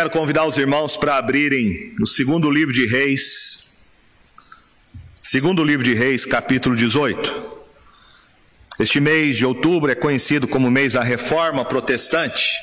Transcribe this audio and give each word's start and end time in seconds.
quero 0.00 0.08
convidar 0.08 0.46
os 0.46 0.56
irmãos 0.56 0.96
para 0.96 1.18
abrirem 1.18 1.94
no 1.98 2.06
segundo 2.06 2.50
livro 2.50 2.72
de 2.72 2.86
Reis, 2.86 3.82
segundo 5.20 5.62
livro 5.62 5.84
de 5.84 5.92
Reis, 5.92 6.24
capítulo 6.24 6.74
18. 6.74 7.60
Este 8.78 8.98
mês 8.98 9.36
de 9.36 9.44
outubro 9.44 9.92
é 9.92 9.94
conhecido 9.94 10.48
como 10.48 10.70
mês 10.70 10.94
da 10.94 11.02
reforma 11.02 11.66
protestante. 11.66 12.62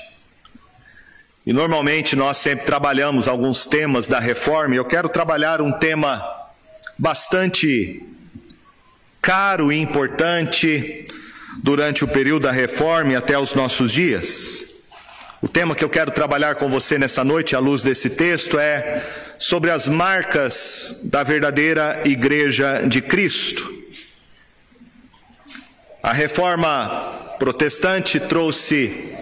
E 1.46 1.54
normalmente 1.54 2.15
nós 2.15 2.38
sempre 2.38 2.65
trabalhamos 2.65 3.27
alguns 3.27 3.67
temas 3.67 4.07
da 4.07 4.19
reforma, 4.19 4.73
e 4.73 4.79
eu 4.79 4.85
quero 4.85 5.07
trabalhar 5.07 5.61
um 5.61 5.71
tema 5.71 6.27
bastante 6.97 8.04
caro 9.21 9.71
e 9.71 9.79
importante 9.79 11.05
durante 11.61 12.04
o 12.04 12.07
período 12.07 12.43
da 12.43 12.51
reforma 12.51 13.13
e 13.13 13.15
até 13.15 13.38
os 13.38 13.54
nossos 13.54 13.91
dias. 13.91 14.66
O 15.39 15.47
tema 15.47 15.75
que 15.75 15.83
eu 15.83 15.89
quero 15.89 16.09
trabalhar 16.09 16.55
com 16.55 16.67
você 16.67 16.97
nessa 16.97 17.23
noite, 17.23 17.55
à 17.55 17.59
luz 17.59 17.83
desse 17.83 18.09
texto, 18.09 18.57
é 18.57 19.05
sobre 19.37 19.69
as 19.69 19.87
marcas 19.87 21.01
da 21.04 21.21
verdadeira 21.21 22.01
Igreja 22.05 22.82
de 22.87 23.04
Cristo. 23.04 23.71
A 26.01 26.11
reforma 26.11 27.36
protestante 27.37 28.19
trouxe 28.19 29.15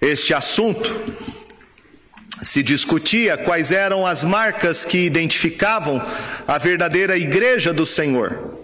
este 0.00 0.32
assunto. 0.32 0.98
Se 2.42 2.62
discutia 2.62 3.36
quais 3.36 3.70
eram 3.70 4.06
as 4.06 4.24
marcas 4.24 4.82
que 4.82 5.04
identificavam 5.04 6.02
a 6.46 6.56
verdadeira 6.56 7.18
Igreja 7.18 7.74
do 7.74 7.84
Senhor. 7.84 8.58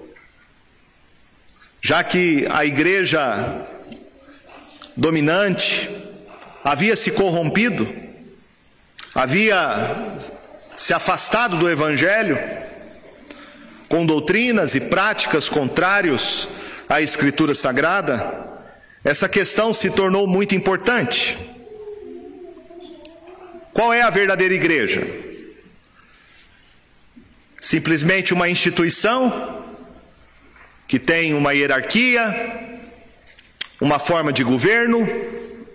Já 1.82 2.02
que 2.02 2.46
a 2.48 2.64
igreja 2.64 3.66
dominante 4.96 5.90
havia 6.62 6.96
se 6.96 7.10
corrompido, 7.10 7.86
havia 9.14 10.16
se 10.76 10.92
afastado 10.92 11.56
do 11.56 11.70
Evangelho, 11.70 12.38
com 13.88 14.04
doutrinas 14.04 14.74
e 14.74 14.80
práticas 14.80 15.48
contrários 15.48 16.48
à 16.88 17.00
Escritura 17.00 17.54
Sagrada, 17.54 18.42
essa 19.04 19.28
questão 19.28 19.72
se 19.74 19.90
tornou 19.90 20.26
muito 20.26 20.54
importante. 20.54 21.38
Qual 23.72 23.92
é 23.92 24.02
a 24.02 24.10
verdadeira 24.10 24.54
igreja? 24.54 25.06
Simplesmente 27.60 28.32
uma 28.32 28.48
instituição 28.48 29.64
que 30.86 30.98
tem 30.98 31.34
uma 31.34 31.52
hierarquia, 31.52 32.73
uma 33.84 33.98
forma 33.98 34.32
de 34.32 34.42
governo, 34.42 35.06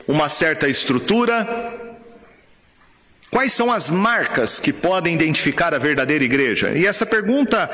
uma 0.07 0.27
certa 0.27 0.67
estrutura. 0.67 1.77
Quais 3.29 3.53
são 3.53 3.71
as 3.71 3.91
marcas 3.91 4.59
que 4.59 4.73
podem 4.73 5.13
identificar 5.13 5.75
a 5.75 5.77
verdadeira 5.77 6.23
igreja? 6.23 6.71
E 6.71 6.87
essa 6.87 7.05
pergunta 7.05 7.69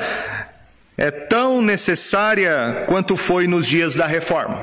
é 0.94 1.10
tão 1.10 1.62
necessária 1.62 2.84
quanto 2.86 3.16
foi 3.16 3.46
nos 3.46 3.66
dias 3.66 3.94
da 3.96 4.06
reforma. 4.06 4.62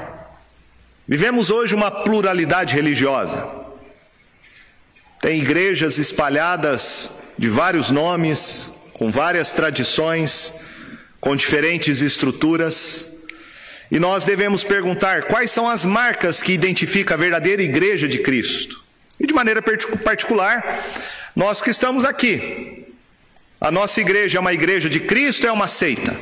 Vivemos 1.08 1.50
hoje 1.50 1.74
uma 1.74 1.90
pluralidade 1.90 2.76
religiosa. 2.76 3.44
Tem 5.20 5.42
igrejas 5.42 5.98
espalhadas 5.98 7.18
de 7.36 7.50
vários 7.50 7.90
nomes, 7.90 8.72
com 8.94 9.12
várias 9.12 9.52
tradições, 9.54 10.54
com 11.20 11.36
diferentes 11.36 12.00
estruturas. 12.04 13.12
E 13.94 13.99
nós 13.99 14.25
devemos 14.25 14.63
perguntar 14.63 15.25
quais 15.25 15.52
são 15.52 15.69
as 15.69 15.86
marcas 15.86 16.41
que 16.41 16.52
identificam 16.52 17.13
a 17.13 17.17
verdadeira 17.17 17.61
igreja 17.61 18.08
de 18.08 18.17
Cristo. 18.17 18.83
E 19.19 19.27
de 19.27 19.33
maneira 19.36 19.61
particular, 19.61 20.83
nós 21.36 21.61
que 21.61 21.69
estamos 21.69 22.03
aqui. 22.03 22.88
A 23.61 23.69
nossa 23.69 24.02
igreja 24.02 24.39
é 24.39 24.41
uma 24.41 24.52
igreja 24.52 24.89
de 24.89 24.99
Cristo, 24.99 25.45
é 25.45 25.52
uma 25.52 25.67
seita? 25.67 26.16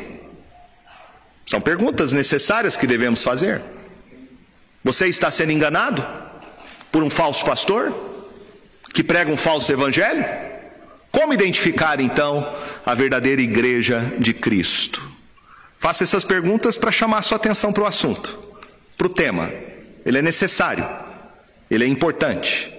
São 1.46 1.62
perguntas 1.62 2.12
necessárias 2.12 2.76
que 2.76 2.86
devemos 2.86 3.24
fazer. 3.24 3.62
Você 4.84 5.08
está 5.08 5.32
sendo 5.32 5.54
enganado 5.54 6.06
por 6.92 7.02
um 7.04 7.10
falso 7.10 7.46
pastor 7.46 7.96
que 8.94 9.02
prega 9.02 9.32
um 9.32 9.38
falso 9.38 9.72
evangelho? 9.72 10.26
Como 11.10 11.34
identificar 11.34 12.02
então 12.02 12.54
a 12.86 12.94
verdadeira 12.94 13.42
igreja 13.42 14.12
de 14.20 14.34
Cristo? 14.34 15.11
Faça 15.82 16.04
essas 16.04 16.24
perguntas 16.24 16.78
para 16.78 16.92
chamar 16.92 17.24
sua 17.24 17.38
atenção 17.38 17.74
para 17.74 17.82
o 17.82 17.88
assunto, 17.88 18.38
para 18.96 19.08
o 19.08 19.10
tema. 19.10 19.52
Ele 20.06 20.20
é 20.20 20.22
necessário, 20.22 20.88
ele 21.72 21.84
é 21.84 21.88
importante. 21.88 22.72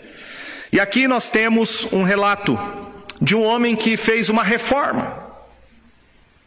E 0.73 0.79
aqui 0.79 1.09
nós 1.09 1.29
temos 1.29 1.93
um 1.93 2.05
relato 2.05 2.57
de 3.21 3.35
um 3.35 3.43
homem 3.43 3.75
que 3.75 3.97
fez 3.97 4.29
uma 4.29 4.45
reforma. 4.45 5.21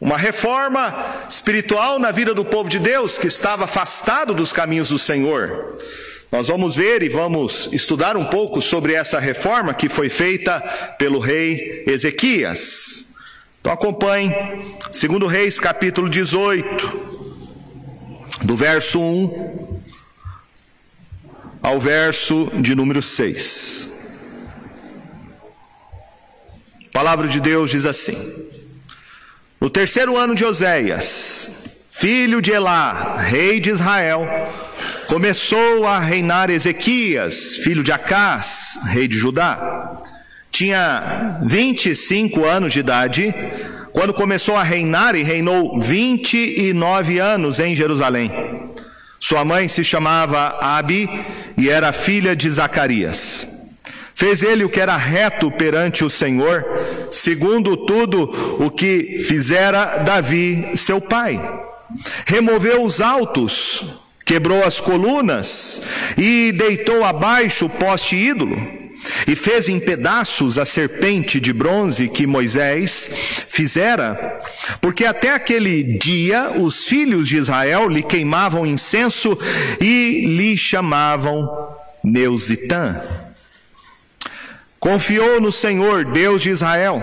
Uma 0.00 0.16
reforma 0.16 1.26
espiritual 1.28 1.98
na 1.98 2.10
vida 2.10 2.32
do 2.32 2.44
povo 2.44 2.70
de 2.70 2.78
Deus 2.78 3.18
que 3.18 3.26
estava 3.26 3.64
afastado 3.64 4.32
dos 4.32 4.50
caminhos 4.50 4.88
do 4.88 4.98
Senhor. 4.98 5.76
Nós 6.32 6.48
vamos 6.48 6.74
ver 6.74 7.02
e 7.02 7.10
vamos 7.10 7.68
estudar 7.70 8.16
um 8.16 8.24
pouco 8.24 8.62
sobre 8.62 8.94
essa 8.94 9.18
reforma 9.18 9.74
que 9.74 9.90
foi 9.90 10.08
feita 10.08 10.60
pelo 10.98 11.18
rei 11.18 11.84
Ezequias. 11.86 13.05
Então 13.66 13.74
acompanhe, 13.74 14.32
segundo 14.92 15.26
Reis, 15.26 15.58
capítulo 15.58 16.08
18, 16.08 17.00
do 18.44 18.56
verso 18.56 19.00
1 19.00 19.80
ao 21.60 21.80
verso 21.80 22.48
de 22.60 22.76
número 22.76 23.02
6. 23.02 23.90
A 26.86 26.90
palavra 26.92 27.26
de 27.26 27.40
Deus 27.40 27.72
diz 27.72 27.84
assim: 27.84 28.16
No 29.60 29.68
terceiro 29.68 30.16
ano 30.16 30.36
de 30.36 30.44
Oséias, 30.44 31.50
filho 31.90 32.40
de 32.40 32.52
Elá, 32.52 33.16
rei 33.16 33.58
de 33.58 33.70
Israel, 33.70 34.28
começou 35.08 35.84
a 35.84 35.98
reinar 35.98 36.50
Ezequias, 36.50 37.56
filho 37.56 37.82
de 37.82 37.90
Acás, 37.90 38.78
rei 38.92 39.08
de 39.08 39.18
Judá 39.18 40.04
tinha 40.56 41.38
25 41.42 42.46
anos 42.46 42.72
de 42.72 42.78
idade 42.78 43.34
quando 43.92 44.14
começou 44.14 44.56
a 44.56 44.62
reinar 44.62 45.14
e 45.14 45.22
reinou 45.22 45.78
29 45.78 47.18
anos 47.18 47.60
em 47.60 47.76
Jerusalém. 47.76 48.32
Sua 49.20 49.44
mãe 49.44 49.68
se 49.68 49.84
chamava 49.84 50.56
Abi 50.58 51.10
e 51.58 51.68
era 51.68 51.92
filha 51.92 52.34
de 52.34 52.50
Zacarias. 52.50 53.46
Fez 54.14 54.42
ele 54.42 54.64
o 54.64 54.70
que 54.70 54.80
era 54.80 54.96
reto 54.96 55.50
perante 55.50 56.02
o 56.02 56.08
Senhor, 56.08 56.64
segundo 57.12 57.76
tudo 57.76 58.56
o 58.58 58.70
que 58.70 59.26
fizera 59.28 59.98
Davi, 59.98 60.70
seu 60.74 61.02
pai. 61.02 61.38
Removeu 62.24 62.82
os 62.82 63.02
altos, 63.02 63.84
quebrou 64.24 64.64
as 64.64 64.80
colunas 64.80 65.82
e 66.16 66.50
deitou 66.52 67.04
abaixo 67.04 67.66
o 67.66 67.70
poste 67.70 68.16
ídolo 68.16 68.85
e 69.26 69.36
fez 69.36 69.68
em 69.68 69.78
pedaços 69.78 70.58
a 70.58 70.64
serpente 70.64 71.40
de 71.40 71.52
bronze 71.52 72.08
que 72.08 72.26
Moisés 72.26 73.10
fizera, 73.48 74.40
porque 74.80 75.04
até 75.04 75.34
aquele 75.34 75.82
dia 75.98 76.50
os 76.50 76.84
filhos 76.84 77.28
de 77.28 77.36
Israel 77.36 77.88
lhe 77.88 78.02
queimavam 78.02 78.66
incenso 78.66 79.38
e 79.80 80.24
lhe 80.26 80.56
chamavam 80.56 81.48
Neusitã. 82.02 83.02
Confiou 84.78 85.40
no 85.40 85.50
Senhor, 85.50 86.04
Deus 86.04 86.42
de 86.42 86.50
Israel, 86.50 87.02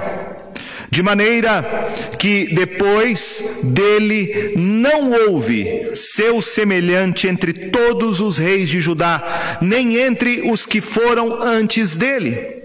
de 0.94 1.02
maneira 1.02 1.90
que 2.20 2.54
depois 2.54 3.62
dele 3.64 4.54
não 4.56 5.12
houve 5.12 5.90
seu 5.96 6.40
semelhante 6.40 7.28
entre 7.28 7.52
todos 7.52 8.22
os 8.22 8.38
reis 8.38 8.70
de 8.70 8.80
Judá, 8.80 9.58
nem 9.60 9.98
entre 9.98 10.48
os 10.48 10.68
que 10.68 10.82
foram 10.82 11.42
antes 11.42 11.98
dele. 11.98 12.62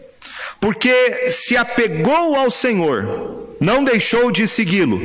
Porque 0.61 1.31
se 1.31 1.57
apegou 1.57 2.37
ao 2.37 2.51
Senhor, 2.51 3.57
não 3.59 3.83
deixou 3.83 4.31
de 4.31 4.47
segui-lo 4.47 5.01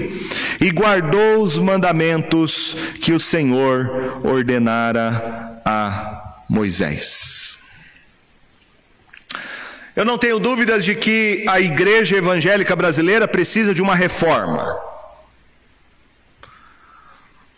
e 0.59 0.69
guardou 0.69 1.41
os 1.41 1.57
mandamentos 1.57 2.75
que 3.01 3.13
o 3.13 3.19
Senhor 3.21 4.19
ordenara 4.21 5.61
a 5.63 6.35
Moisés. 6.49 7.62
Eu 9.95 10.03
não 10.03 10.17
tenho 10.17 10.39
dúvidas 10.39 10.83
de 10.83 10.95
que 10.95 11.45
a 11.47 11.59
igreja 11.59 12.15
evangélica 12.15 12.75
brasileira 12.75 13.27
precisa 13.27 13.73
de 13.73 13.81
uma 13.81 13.95
reforma. 13.95 14.65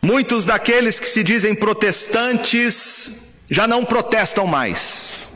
Muitos 0.02 0.46
daqueles 0.46 1.00
que 1.00 1.08
se 1.08 1.24
dizem 1.24 1.56
protestantes 1.56 3.38
já 3.50 3.66
não 3.68 3.86
protestam 3.86 4.46
mais. 4.46 5.30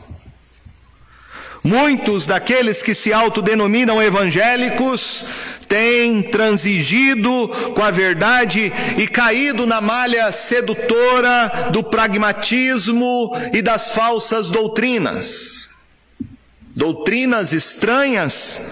Muitos 1.64 2.26
daqueles 2.26 2.82
que 2.82 2.94
se 2.94 3.12
autodenominam 3.12 4.02
evangélicos 4.02 5.26
têm 5.68 6.22
transigido 6.22 7.48
com 7.74 7.82
a 7.82 7.90
verdade 7.90 8.72
e 8.98 9.06
caído 9.06 9.66
na 9.66 9.80
malha 9.80 10.30
sedutora 10.32 11.70
do 11.72 11.82
pragmatismo 11.82 13.32
e 13.52 13.62
das 13.62 13.92
falsas 13.92 14.50
doutrinas. 14.50 15.79
Doutrinas 16.74 17.52
estranhas 17.52 18.70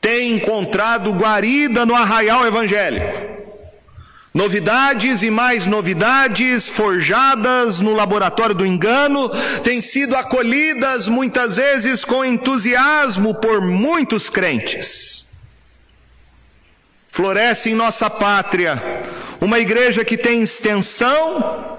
têm 0.00 0.34
encontrado 0.34 1.12
guarida 1.12 1.86
no 1.86 1.94
arraial 1.94 2.46
evangélico. 2.46 3.36
Novidades 4.36 5.22
e 5.22 5.30
mais 5.30 5.64
novidades 5.64 6.68
forjadas 6.68 7.80
no 7.80 7.94
laboratório 7.94 8.54
do 8.54 8.66
engano 8.66 9.30
têm 9.64 9.80
sido 9.80 10.14
acolhidas 10.14 11.08
muitas 11.08 11.56
vezes 11.56 12.04
com 12.04 12.22
entusiasmo 12.22 13.34
por 13.36 13.62
muitos 13.62 14.28
crentes. 14.28 15.30
Floresce 17.08 17.70
em 17.70 17.74
nossa 17.74 18.10
pátria 18.10 18.82
uma 19.40 19.58
igreja 19.58 20.04
que 20.04 20.18
tem 20.18 20.42
extensão, 20.42 21.78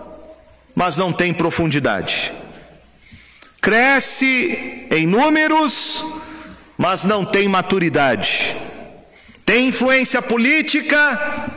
mas 0.73 0.97
não 0.97 1.13
tem 1.13 1.31
profundidade. 1.31 2.33
Cresce 3.61 4.87
em 4.91 5.05
números, 5.05 6.05
mas 6.77 7.03
não 7.03 7.25
tem 7.25 7.47
maturidade. 7.47 8.55
Tem 9.45 9.67
influência 9.67 10.21
política, 10.21 11.51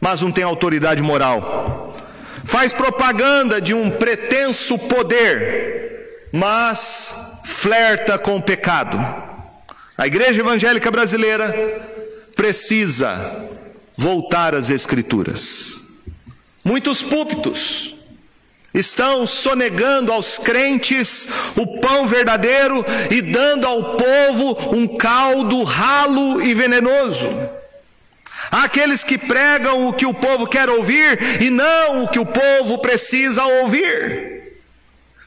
mas 0.00 0.22
não 0.22 0.30
tem 0.30 0.44
autoridade 0.44 1.02
moral. 1.02 1.96
Faz 2.44 2.72
propaganda 2.72 3.60
de 3.60 3.74
um 3.74 3.90
pretenso 3.90 4.78
poder, 4.78 6.28
mas 6.32 7.14
flerta 7.44 8.18
com 8.18 8.36
o 8.36 8.42
pecado. 8.42 8.98
A 9.96 10.06
igreja 10.06 10.40
evangélica 10.40 10.90
brasileira 10.90 11.52
precisa 12.36 13.48
voltar 13.96 14.54
às 14.54 14.70
Escrituras. 14.70 15.80
Muitos 16.62 17.02
púlpitos 17.02 17.97
estão 18.72 19.26
sonegando 19.26 20.12
aos 20.12 20.38
crentes 20.38 21.28
o 21.56 21.78
pão 21.80 22.06
verdadeiro 22.06 22.84
e 23.10 23.22
dando 23.22 23.66
ao 23.66 23.96
povo 23.96 24.76
um 24.76 24.86
caldo 24.96 25.62
ralo 25.62 26.42
e 26.42 26.54
venenoso. 26.54 27.28
Há 28.50 28.64
aqueles 28.64 29.04
que 29.04 29.18
pregam 29.18 29.88
o 29.88 29.92
que 29.92 30.06
o 30.06 30.14
povo 30.14 30.46
quer 30.46 30.68
ouvir 30.70 31.42
e 31.42 31.50
não 31.50 32.04
o 32.04 32.08
que 32.08 32.18
o 32.18 32.26
povo 32.26 32.78
precisa 32.78 33.44
ouvir. 33.44 34.38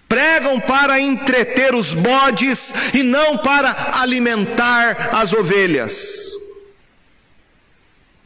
Pregam 0.07 0.59
para 0.59 0.99
entreter 0.99 1.73
os 1.73 1.93
bodes 1.93 2.73
e 2.93 3.03
não 3.03 3.37
para 3.37 3.93
alimentar 4.01 5.09
as 5.13 5.33
ovelhas. 5.33 6.50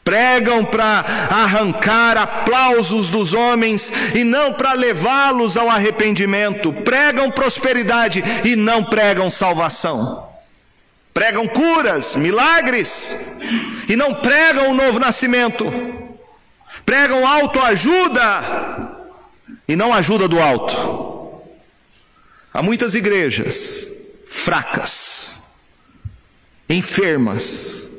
Pregam 0.06 0.64
para 0.64 1.04
arrancar 1.32 2.16
aplausos 2.16 3.10
dos 3.10 3.34
homens 3.34 3.92
e 4.14 4.24
não 4.24 4.54
para 4.54 4.74
levá-los 4.74 5.58
ao 5.58 5.68
arrependimento. 5.68 6.72
Pregam 6.72 7.32
prosperidade 7.32 8.24
e 8.44 8.56
não 8.56 8.84
pregam 8.84 9.32
salvação. 9.32 10.30
Pregam 11.12 11.48
curas, 11.48 12.16
milagres, 12.16 13.18
e 13.90 13.96
não 13.96 14.14
pregam 14.14 14.70
o 14.70 14.76
novo 14.76 15.00
nascimento. 15.00 15.66
Pregam 16.86 17.26
autoajuda 17.26 18.94
e 19.68 19.76
não 19.76 19.92
ajuda 19.92 20.28
do 20.28 20.40
alto. 20.40 21.42
Há 22.54 22.62
muitas 22.62 22.94
igrejas 22.94 23.90
fracas, 24.30 25.42
enfermas, 26.70 27.95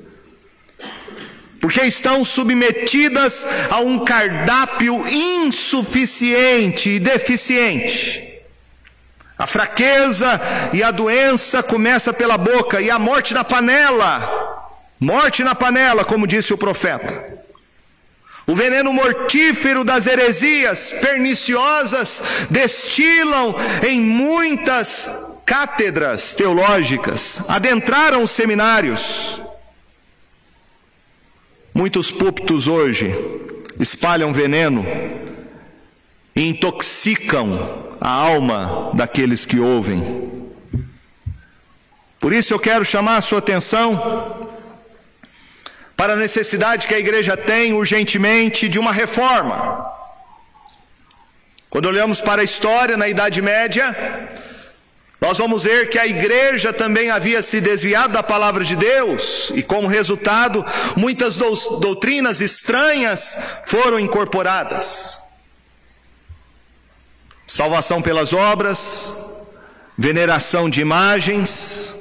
porque 1.66 1.82
estão 1.82 2.24
submetidas 2.24 3.44
a 3.68 3.80
um 3.80 4.04
cardápio 4.04 5.04
insuficiente 5.08 6.90
e 6.90 7.00
deficiente. 7.00 8.40
A 9.36 9.48
fraqueza 9.48 10.40
e 10.72 10.80
a 10.80 10.92
doença 10.92 11.64
começa 11.64 12.12
pela 12.12 12.38
boca 12.38 12.80
e 12.80 12.88
a 12.88 13.00
morte 13.00 13.34
na 13.34 13.42
panela. 13.42 14.70
Morte 15.00 15.42
na 15.42 15.56
panela, 15.56 16.04
como 16.04 16.24
disse 16.24 16.54
o 16.54 16.56
profeta. 16.56 17.42
O 18.46 18.54
veneno 18.54 18.92
mortífero 18.92 19.82
das 19.82 20.06
heresias 20.06 20.92
perniciosas 20.92 22.22
destilam 22.48 23.56
em 23.84 24.00
muitas 24.00 25.10
cátedras 25.44 26.32
teológicas, 26.32 27.40
adentraram 27.48 28.22
os 28.22 28.30
seminários. 28.30 29.42
Muitos 31.76 32.10
púlpitos 32.10 32.66
hoje 32.66 33.14
espalham 33.78 34.32
veneno 34.32 34.82
e 36.34 36.48
intoxicam 36.48 37.94
a 38.00 38.08
alma 38.08 38.92
daqueles 38.94 39.44
que 39.44 39.60
ouvem. 39.60 40.56
Por 42.18 42.32
isso 42.32 42.54
eu 42.54 42.58
quero 42.58 42.82
chamar 42.82 43.18
a 43.18 43.20
sua 43.20 43.40
atenção 43.40 44.48
para 45.94 46.14
a 46.14 46.16
necessidade 46.16 46.86
que 46.86 46.94
a 46.94 46.98
igreja 46.98 47.36
tem 47.36 47.74
urgentemente 47.74 48.70
de 48.70 48.78
uma 48.78 48.90
reforma. 48.90 49.86
Quando 51.68 51.90
olhamos 51.90 52.22
para 52.22 52.40
a 52.40 52.44
história 52.44 52.96
na 52.96 53.06
Idade 53.06 53.42
Média, 53.42 53.94
nós 55.20 55.38
vamos 55.38 55.64
ver 55.64 55.88
que 55.88 55.98
a 55.98 56.06
igreja 56.06 56.72
também 56.72 57.10
havia 57.10 57.42
se 57.42 57.60
desviado 57.60 58.12
da 58.12 58.22
palavra 58.22 58.62
de 58.62 58.76
Deus, 58.76 59.50
e 59.54 59.62
como 59.62 59.88
resultado, 59.88 60.64
muitas 60.94 61.38
doutrinas 61.38 62.40
estranhas 62.40 63.38
foram 63.64 63.98
incorporadas. 63.98 65.18
Salvação 67.46 68.02
pelas 68.02 68.32
obras, 68.32 69.14
veneração 69.96 70.68
de 70.68 70.82
imagens, 70.82 71.94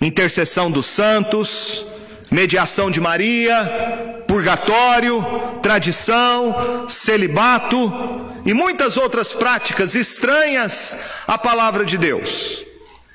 intercessão 0.00 0.68
dos 0.70 0.86
santos, 0.86 1.86
mediação 2.30 2.90
de 2.90 3.00
Maria, 3.00 4.24
purgatório, 4.26 5.24
tradição, 5.62 6.88
celibato 6.88 8.25
e 8.46 8.54
muitas 8.54 8.96
outras 8.96 9.32
práticas 9.32 9.96
estranhas 9.96 10.98
à 11.26 11.36
palavra 11.36 11.84
de 11.84 11.98
Deus. 11.98 12.64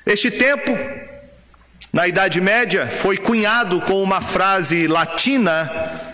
Este 0.04 0.30
tempo, 0.30 0.78
na 1.90 2.06
Idade 2.06 2.38
Média, 2.38 2.86
foi 2.86 3.16
cunhado 3.16 3.80
com 3.80 4.02
uma 4.02 4.20
frase 4.20 4.86
latina 4.86 6.10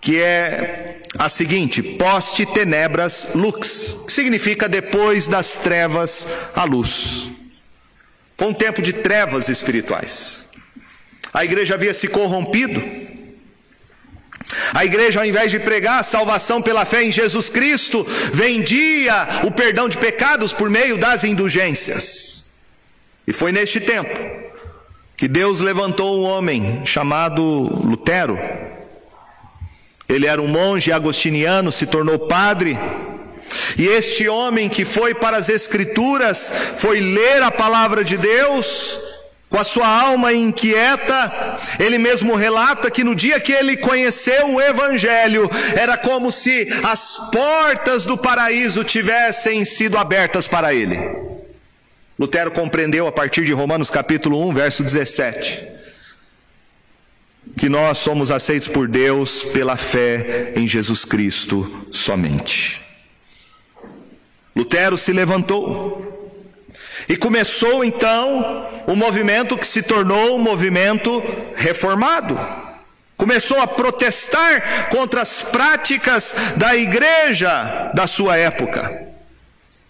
que 0.00 0.18
é 0.18 1.02
a 1.18 1.28
seguinte: 1.28 1.82
poste 1.82 2.46
tenebras 2.46 3.34
lux, 3.34 4.04
que 4.06 4.12
significa 4.12 4.66
depois 4.66 5.28
das 5.28 5.58
trevas 5.58 6.26
a 6.54 6.64
luz. 6.64 7.28
Foi 8.38 8.48
um 8.48 8.54
tempo 8.54 8.80
de 8.80 8.94
trevas 8.94 9.48
espirituais. 9.48 10.48
A 11.34 11.44
igreja 11.44 11.74
havia 11.74 11.92
se 11.92 12.08
corrompido. 12.08 13.07
A 14.72 14.84
igreja, 14.84 15.20
ao 15.20 15.26
invés 15.26 15.50
de 15.50 15.58
pregar 15.58 16.00
a 16.00 16.02
salvação 16.02 16.62
pela 16.62 16.84
fé 16.84 17.04
em 17.04 17.10
Jesus 17.10 17.48
Cristo, 17.48 18.06
vendia 18.32 19.40
o 19.44 19.50
perdão 19.50 19.88
de 19.88 19.98
pecados 19.98 20.52
por 20.52 20.70
meio 20.70 20.96
das 20.96 21.24
indulgências. 21.24 22.54
E 23.26 23.32
foi 23.32 23.52
neste 23.52 23.80
tempo 23.80 24.18
que 25.16 25.28
Deus 25.28 25.60
levantou 25.60 26.20
um 26.20 26.24
homem 26.24 26.82
chamado 26.84 27.42
Lutero 27.42 28.38
ele 30.08 30.26
era 30.26 30.40
um 30.40 30.48
monge 30.48 30.90
agostiniano, 30.90 31.70
se 31.70 31.84
tornou 31.84 32.18
padre. 32.18 32.78
E 33.76 33.86
este 33.86 34.26
homem 34.26 34.68
que 34.68 34.84
foi 34.84 35.14
para 35.14 35.36
as 35.36 35.50
Escrituras, 35.50 36.52
foi 36.78 36.98
ler 36.98 37.42
a 37.42 37.50
palavra 37.50 38.02
de 38.02 38.16
Deus, 38.16 38.98
com 39.48 39.58
a 39.58 39.64
sua 39.64 39.86
alma 39.86 40.32
inquieta, 40.32 41.58
ele 41.78 41.98
mesmo 41.98 42.34
relata 42.34 42.90
que 42.90 43.02
no 43.02 43.14
dia 43.14 43.40
que 43.40 43.52
ele 43.52 43.76
conheceu 43.76 44.54
o 44.54 44.60
Evangelho, 44.60 45.48
era 45.74 45.96
como 45.96 46.30
se 46.30 46.68
as 46.84 47.30
portas 47.32 48.04
do 48.04 48.16
paraíso 48.16 48.84
tivessem 48.84 49.64
sido 49.64 49.96
abertas 49.96 50.46
para 50.46 50.74
ele. 50.74 50.98
Lutero 52.18 52.50
compreendeu 52.50 53.06
a 53.06 53.12
partir 53.12 53.44
de 53.44 53.52
Romanos 53.52 53.90
capítulo 53.90 54.46
1, 54.48 54.54
verso 54.54 54.82
17 54.82 55.78
que 57.56 57.68
nós 57.68 57.98
somos 57.98 58.30
aceitos 58.30 58.68
por 58.68 58.86
Deus 58.86 59.42
pela 59.42 59.76
fé 59.76 60.52
em 60.54 60.68
Jesus 60.68 61.04
Cristo 61.04 61.86
somente. 61.90 62.80
Lutero 64.54 64.98
se 64.98 65.12
levantou 65.12 66.17
e 67.08 67.16
começou 67.16 67.84
então 67.84 68.68
o 68.86 68.92
um 68.92 68.96
movimento 68.96 69.56
que 69.56 69.66
se 69.66 69.82
tornou 69.82 70.36
um 70.36 70.38
movimento 70.38 71.22
reformado. 71.56 72.38
Começou 73.16 73.60
a 73.60 73.66
protestar 73.66 74.88
contra 74.90 75.22
as 75.22 75.42
práticas 75.42 76.36
da 76.56 76.76
igreja 76.76 77.90
da 77.94 78.06
sua 78.06 78.36
época. 78.36 79.06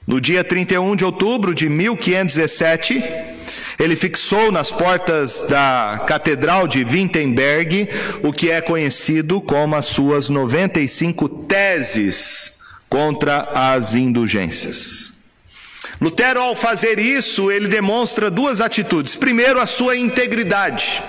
No 0.06 0.20
dia 0.20 0.42
31 0.42 0.96
de 0.96 1.04
outubro 1.04 1.54
de 1.54 1.68
1517, 1.68 3.02
ele 3.78 3.94
fixou 3.94 4.50
nas 4.50 4.72
portas 4.72 5.46
da 5.48 6.04
Catedral 6.06 6.66
de 6.66 6.82
Wittenberg 6.82 7.88
o 8.22 8.32
que 8.32 8.50
é 8.50 8.60
conhecido 8.60 9.40
como 9.40 9.76
as 9.76 9.86
suas 9.86 10.28
95 10.28 11.28
teses 11.28 12.58
contra 12.88 13.50
as 13.52 13.94
indulgências. 13.94 15.17
Lutero, 16.00 16.40
ao 16.40 16.54
fazer 16.54 16.98
isso, 16.98 17.50
ele 17.50 17.66
demonstra 17.66 18.30
duas 18.30 18.60
atitudes. 18.60 19.16
Primeiro, 19.16 19.60
a 19.60 19.66
sua 19.66 19.96
integridade. 19.96 21.02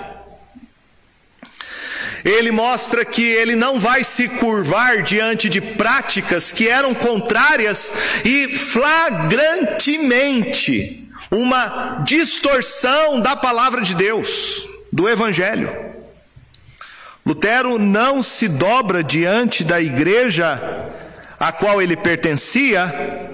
Ele 2.25 2.51
mostra 2.51 3.05
que 3.05 3.23
ele 3.23 3.55
não 3.55 3.79
vai 3.79 4.03
se 4.03 4.27
curvar 4.27 5.03
diante 5.03 5.47
de 5.47 5.61
práticas 5.61 6.51
que 6.51 6.67
eram 6.67 6.93
contrárias 6.93 7.93
e 8.25 8.49
flagrantemente 8.49 11.07
uma 11.31 11.99
distorção 12.03 13.19
da 13.19 13.35
palavra 13.35 13.81
de 13.81 13.93
Deus, 13.93 14.67
do 14.91 15.07
Evangelho. 15.07 15.69
Lutero 17.25 17.77
não 17.77 18.23
se 18.23 18.47
dobra 18.47 19.03
diante 19.03 19.63
da 19.63 19.79
igreja 19.79 20.89
a 21.39 21.51
qual 21.51 21.81
ele 21.81 21.95
pertencia, 21.95 23.28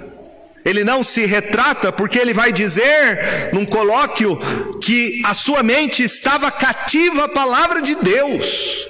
ele 0.65 0.83
não 0.83 1.03
se 1.03 1.25
retrata, 1.25 1.91
porque 1.91 2.17
ele 2.17 2.33
vai 2.33 2.51
dizer 2.51 3.53
num 3.53 3.65
colóquio 3.65 4.39
que 4.81 5.21
a 5.23 5.35
sua 5.35 5.61
mente 5.61 6.03
estava 6.03 6.49
cativa 6.49 7.25
à 7.25 7.29
palavra 7.29 7.83
de 7.83 7.93
Deus. 7.93 8.87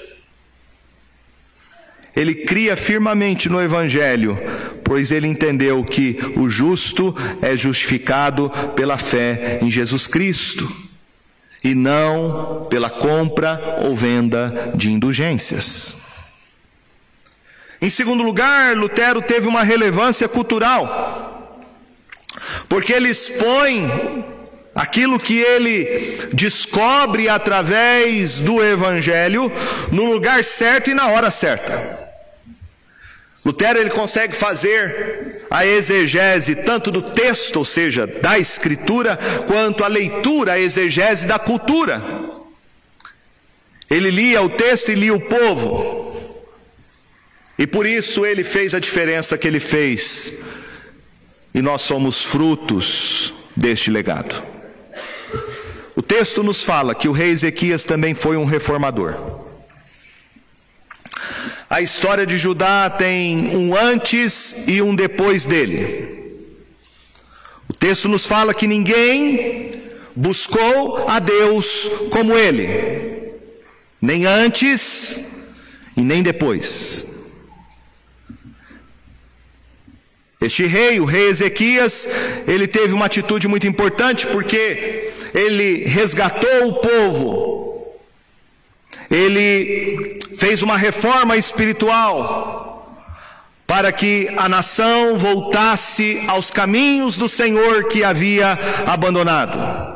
Ele 2.16 2.34
cria 2.34 2.78
firmemente 2.78 3.50
no 3.50 3.62
Evangelho, 3.62 4.42
pois 4.86 5.12
ele 5.12 5.28
entendeu 5.28 5.84
que 5.84 6.18
o 6.38 6.50
justo 6.50 7.14
é 7.42 7.58
justificado 7.58 8.50
pela 8.74 8.98
fé 8.98 9.60
em 9.62 9.70
Jesus 9.70 10.08
Cristo 10.08 10.74
e 11.62 11.76
não 11.76 12.68
pela 12.70 12.90
compra 12.90 13.80
ou 13.82 13.98
venda 13.98 14.72
de 14.76 14.92
indulgências. 14.92 15.98
Em 17.82 17.90
segundo 17.90 18.24
lugar, 18.24 18.78
Lutero 18.78 19.22
teve 19.22 19.48
uma 19.48 19.64
relevância 19.64 20.30
cultural, 20.30 21.25
porque 22.68 22.94
ele 22.94 23.10
expõe 23.10 23.90
aquilo 24.74 25.18
que 25.18 25.40
ele 25.40 26.30
descobre 26.34 27.30
através 27.30 28.40
do 28.40 28.64
Evangelho 28.64 29.52
no 29.92 30.12
lugar 30.12 30.44
certo 30.44 30.90
e 30.90 30.94
na 30.94 31.08
hora 31.08 31.32
certa. 31.32 32.06
Lutero 33.46 33.80
ele 33.80 33.92
consegue 33.92 34.36
fazer 34.36 35.46
a 35.52 35.66
exegese 35.66 36.56
tanto 36.56 36.92
do 36.92 37.02
texto, 37.02 37.58
ou 37.58 37.66
seja, 37.66 38.08
da 38.08 38.40
escritura, 38.40 39.18
quanto 39.46 39.84
a 39.84 39.88
leitura, 39.88 40.54
a 40.54 40.60
exegese 40.60 41.28
da 41.28 41.38
cultura. 41.38 42.02
Ele 43.90 44.10
lia 44.10 44.42
o 44.42 44.50
texto 44.50 44.92
e 44.92 44.96
lia 44.96 45.14
o 45.14 45.22
povo. 45.22 46.42
E 47.58 47.68
por 47.68 47.86
isso 47.86 48.26
ele 48.26 48.44
fez 48.44 48.74
a 48.74 48.80
diferença 48.80 49.38
que 49.38 49.48
ele 49.48 49.60
fez. 49.60 50.40
E 51.56 51.62
nós 51.62 51.84
somos 51.84 52.22
frutos 52.22 53.34
deste 53.56 53.90
legado. 53.90 54.44
O 55.96 56.02
texto 56.02 56.44
nos 56.44 56.62
fala 56.62 56.94
que 56.94 57.08
o 57.08 57.14
rei 57.14 57.30
Ezequias 57.30 57.86
também 57.86 58.14
foi 58.14 58.36
um 58.36 58.44
reformador. 58.44 59.16
A 61.70 61.82
história 61.82 62.26
de 62.26 62.38
Judá 62.38 62.90
tem 62.90 63.56
um 63.56 63.74
antes 63.74 64.68
e 64.68 64.82
um 64.82 64.94
depois 64.94 65.46
dele. 65.46 66.44
O 67.70 67.74
texto 67.74 68.10
nos 68.10 68.26
fala 68.26 68.54
que 68.54 68.68
ninguém 68.68 69.82
buscou 70.14 71.08
a 71.08 71.20
Deus 71.20 71.90
como 72.12 72.38
ele, 72.38 73.32
nem 74.02 74.26
antes 74.26 75.26
e 75.96 76.02
nem 76.02 76.22
depois. 76.22 77.15
Este 80.46 80.66
rei, 80.66 81.00
o 81.00 81.06
rei 81.06 81.30
Ezequias, 81.30 82.08
ele 82.48 82.68
teve 82.68 82.94
uma 82.94 83.06
atitude 83.06 83.48
muito 83.48 83.68
importante 83.68 84.28
porque 84.28 85.12
ele 85.34 85.86
resgatou 85.86 86.68
o 86.68 86.74
povo 86.76 87.56
ele 89.10 90.18
fez 90.38 90.64
uma 90.64 90.78
reforma 90.78 91.38
espiritual 91.38 92.64
para 93.68 93.92
que 93.92 94.30
a 94.38 94.48
nação 94.48 95.18
voltasse 95.18 96.24
aos 96.28 96.52
caminhos 96.52 97.18
do 97.18 97.28
Senhor 97.28 97.88
que 97.88 98.04
havia 98.04 98.58
abandonado. 98.86 99.95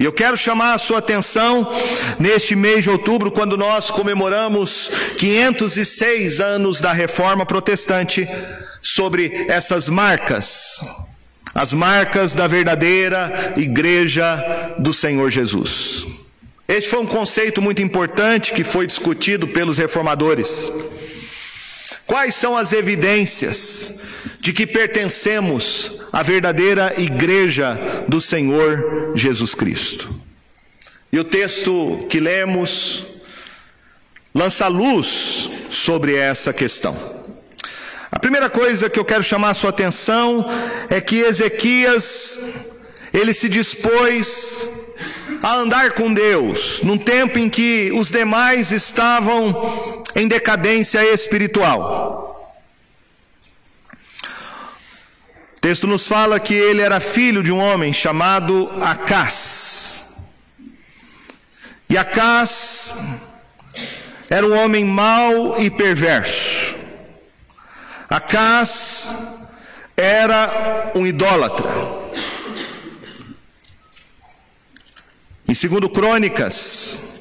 E 0.00 0.04
eu 0.04 0.12
quero 0.14 0.34
chamar 0.34 0.72
a 0.72 0.78
sua 0.78 0.96
atenção 0.96 1.70
neste 2.18 2.56
mês 2.56 2.84
de 2.84 2.88
outubro, 2.88 3.30
quando 3.30 3.54
nós 3.54 3.90
comemoramos 3.90 4.90
506 5.18 6.40
anos 6.40 6.80
da 6.80 6.90
reforma 6.90 7.44
protestante, 7.44 8.26
sobre 8.80 9.44
essas 9.46 9.90
marcas, 9.90 10.80
as 11.54 11.74
marcas 11.74 12.34
da 12.34 12.46
verdadeira 12.46 13.52
igreja 13.58 14.74
do 14.78 14.94
Senhor 14.94 15.28
Jesus. 15.28 16.06
Este 16.66 16.88
foi 16.88 17.00
um 17.00 17.06
conceito 17.06 17.60
muito 17.60 17.82
importante 17.82 18.54
que 18.54 18.64
foi 18.64 18.86
discutido 18.86 19.48
pelos 19.48 19.76
reformadores. 19.76 20.72
Quais 22.06 22.34
são 22.34 22.56
as 22.56 22.72
evidências 22.72 24.00
de 24.40 24.52
que 24.52 24.66
pertencemos 24.66 26.00
à 26.12 26.22
verdadeira 26.22 26.94
igreja 26.98 28.04
do 28.08 28.20
Senhor 28.20 29.12
Jesus 29.14 29.54
Cristo? 29.54 30.14
E 31.12 31.18
o 31.18 31.24
texto 31.24 32.06
que 32.08 32.20
lemos 32.20 33.04
lança 34.34 34.68
luz 34.68 35.50
sobre 35.70 36.14
essa 36.14 36.52
questão. 36.52 36.96
A 38.12 38.18
primeira 38.18 38.50
coisa 38.50 38.90
que 38.90 38.98
eu 38.98 39.04
quero 39.04 39.22
chamar 39.22 39.50
a 39.50 39.54
sua 39.54 39.70
atenção 39.70 40.44
é 40.88 41.00
que 41.00 41.20
Ezequias 41.20 42.54
ele 43.12 43.32
se 43.32 43.48
dispôs 43.48 44.68
a 45.42 45.54
andar 45.54 45.92
com 45.92 46.12
Deus, 46.12 46.82
num 46.82 46.98
tempo 46.98 47.38
em 47.38 47.48
que 47.48 47.90
os 47.92 48.10
demais 48.10 48.72
estavam 48.72 50.02
em 50.14 50.28
decadência 50.28 51.02
espiritual. 51.12 52.09
O 55.60 55.68
texto 55.70 55.86
nos 55.86 56.06
fala 56.06 56.40
que 56.40 56.54
ele 56.54 56.80
era 56.80 57.00
filho 57.00 57.42
de 57.42 57.52
um 57.52 57.58
homem 57.58 57.92
chamado 57.92 58.70
Acás. 58.80 60.10
E 61.86 61.98
Acás 61.98 62.96
era 64.30 64.46
um 64.46 64.58
homem 64.58 64.86
mau 64.86 65.60
e 65.60 65.68
perverso. 65.68 66.74
Acás 68.08 69.14
era 69.94 70.92
um 70.94 71.06
idólatra. 71.06 71.68
Em 75.46 75.52
2 75.52 75.92
Crônicas, 75.92 77.20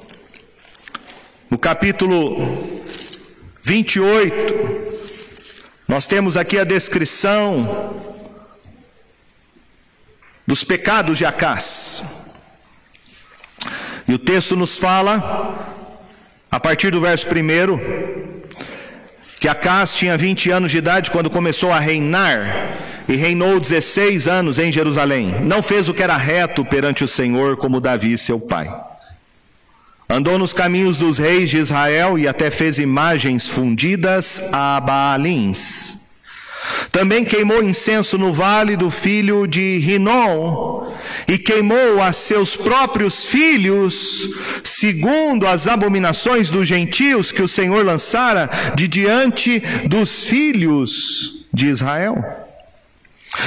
no 1.49 1.59
capítulo 1.59 2.81
28, 3.63 4.95
nós 5.85 6.07
temos 6.07 6.37
aqui 6.37 6.57
a 6.57 6.63
descrição 6.63 8.07
dos 10.49 10.63
pecados 10.63 11.19
de 11.19 11.25
Acás. 11.25 12.03
E 14.07 14.13
o 14.15 14.17
texto 14.17 14.55
nos 14.55 14.75
fala, 14.75 15.77
a 16.49 16.59
partir 16.59 16.89
do 16.89 16.99
verso 16.99 17.27
1, 17.27 17.79
que 19.39 19.47
Acás 19.47 19.93
tinha 19.93 20.17
20 20.17 20.49
anos 20.49 20.71
de 20.71 20.79
idade 20.79 21.11
quando 21.11 21.29
começou 21.29 21.71
a 21.71 21.77
reinar 21.77 22.71
e 23.07 23.15
reinou 23.15 23.59
16 23.59 24.27
anos 24.27 24.57
em 24.57 24.71
Jerusalém. 24.71 25.35
Não 25.41 25.61
fez 25.61 25.87
o 25.87 25.93
que 25.93 26.01
era 26.01 26.17
reto 26.17 26.65
perante 26.65 27.03
o 27.03 27.07
Senhor, 27.07 27.55
como 27.55 27.79
Davi, 27.79 28.17
seu 28.17 28.39
pai. 28.39 28.73
Andou 30.09 30.39
nos 30.39 30.51
caminhos 30.51 30.97
dos 30.97 31.19
reis 31.19 31.51
de 31.51 31.59
Israel 31.59 32.17
e 32.17 32.27
até 32.27 32.49
fez 32.49 32.79
imagens 32.79 33.47
fundidas 33.47 34.49
a 34.51 34.79
Baalins. 34.79 35.98
Também 36.91 37.23
queimou 37.23 37.63
incenso 37.63 38.17
no 38.17 38.33
vale 38.33 38.75
do 38.75 38.91
filho 38.91 39.47
de 39.47 39.77
Rinom 39.79 40.93
e 41.27 41.37
queimou 41.37 42.01
a 42.01 42.11
seus 42.11 42.57
próprios 42.57 43.25
filhos, 43.25 44.29
segundo 44.63 45.47
as 45.47 45.67
abominações 45.67 46.49
dos 46.49 46.67
gentios 46.67 47.31
que 47.31 47.41
o 47.41 47.47
Senhor 47.47 47.85
lançara 47.85 48.49
de 48.75 48.87
diante 48.87 49.59
dos 49.85 50.25
filhos 50.25 51.45
de 51.53 51.67
Israel. 51.67 52.23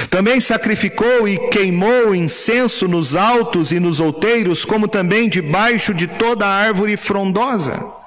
Também 0.09 0.39
sacrificou 0.39 1.27
e 1.27 1.37
queimou 1.49 2.15
incenso 2.15 2.87
nos 2.87 3.15
altos 3.15 3.71
e 3.71 3.79
nos 3.79 3.99
outeiros, 3.99 4.63
como 4.63 4.87
também 4.87 5.27
debaixo 5.27 5.93
de 5.93 6.07
toda 6.07 6.47
árvore 6.47 6.95
frondosa. 6.95 8.02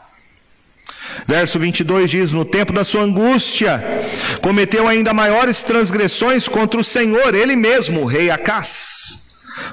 Verso 1.26 1.58
22 1.58 2.10
diz: 2.10 2.32
No 2.32 2.44
tempo 2.44 2.72
da 2.72 2.84
sua 2.84 3.02
angústia, 3.02 3.82
cometeu 4.42 4.86
ainda 4.88 5.14
maiores 5.14 5.62
transgressões 5.62 6.48
contra 6.48 6.80
o 6.80 6.84
Senhor, 6.84 7.34
ele 7.34 7.56
mesmo, 7.56 8.02
o 8.02 8.06
rei 8.06 8.30
Acás. 8.30 9.24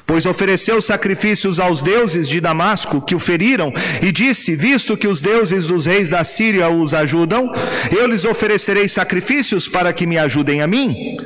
Pois 0.06 0.26
ofereceu 0.26 0.82
sacrifícios 0.82 1.60
aos 1.60 1.82
deuses 1.82 2.30
de 2.30 2.40
Damasco 2.40 3.02
que 3.02 3.16
o 3.16 3.20
feriram, 3.20 3.74
e 4.02 4.12
disse: 4.12 4.56
Visto 4.56 4.96
que 4.96 5.08
os 5.08 5.22
deuses 5.22 5.68
dos 5.68 5.86
reis 5.86 6.10
da 6.10 6.24
Síria 6.24 6.70
os 6.70 6.94
ajudam, 6.94 7.52
eu 7.92 8.08
lhes 8.08 8.26
oferecerei 8.26 8.88
sacrifícios 8.88 9.68
para 9.68 9.92
que 9.94 10.08
me 10.08 10.18
ajudem 10.18 10.62
a 10.62 10.68
mim. 10.68 11.18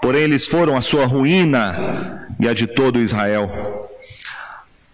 porém 0.00 0.22
eles 0.22 0.46
foram 0.46 0.76
a 0.76 0.80
sua 0.80 1.06
ruína 1.06 2.26
e 2.40 2.48
a 2.48 2.54
de 2.54 2.66
todo 2.66 3.00
Israel. 3.00 3.87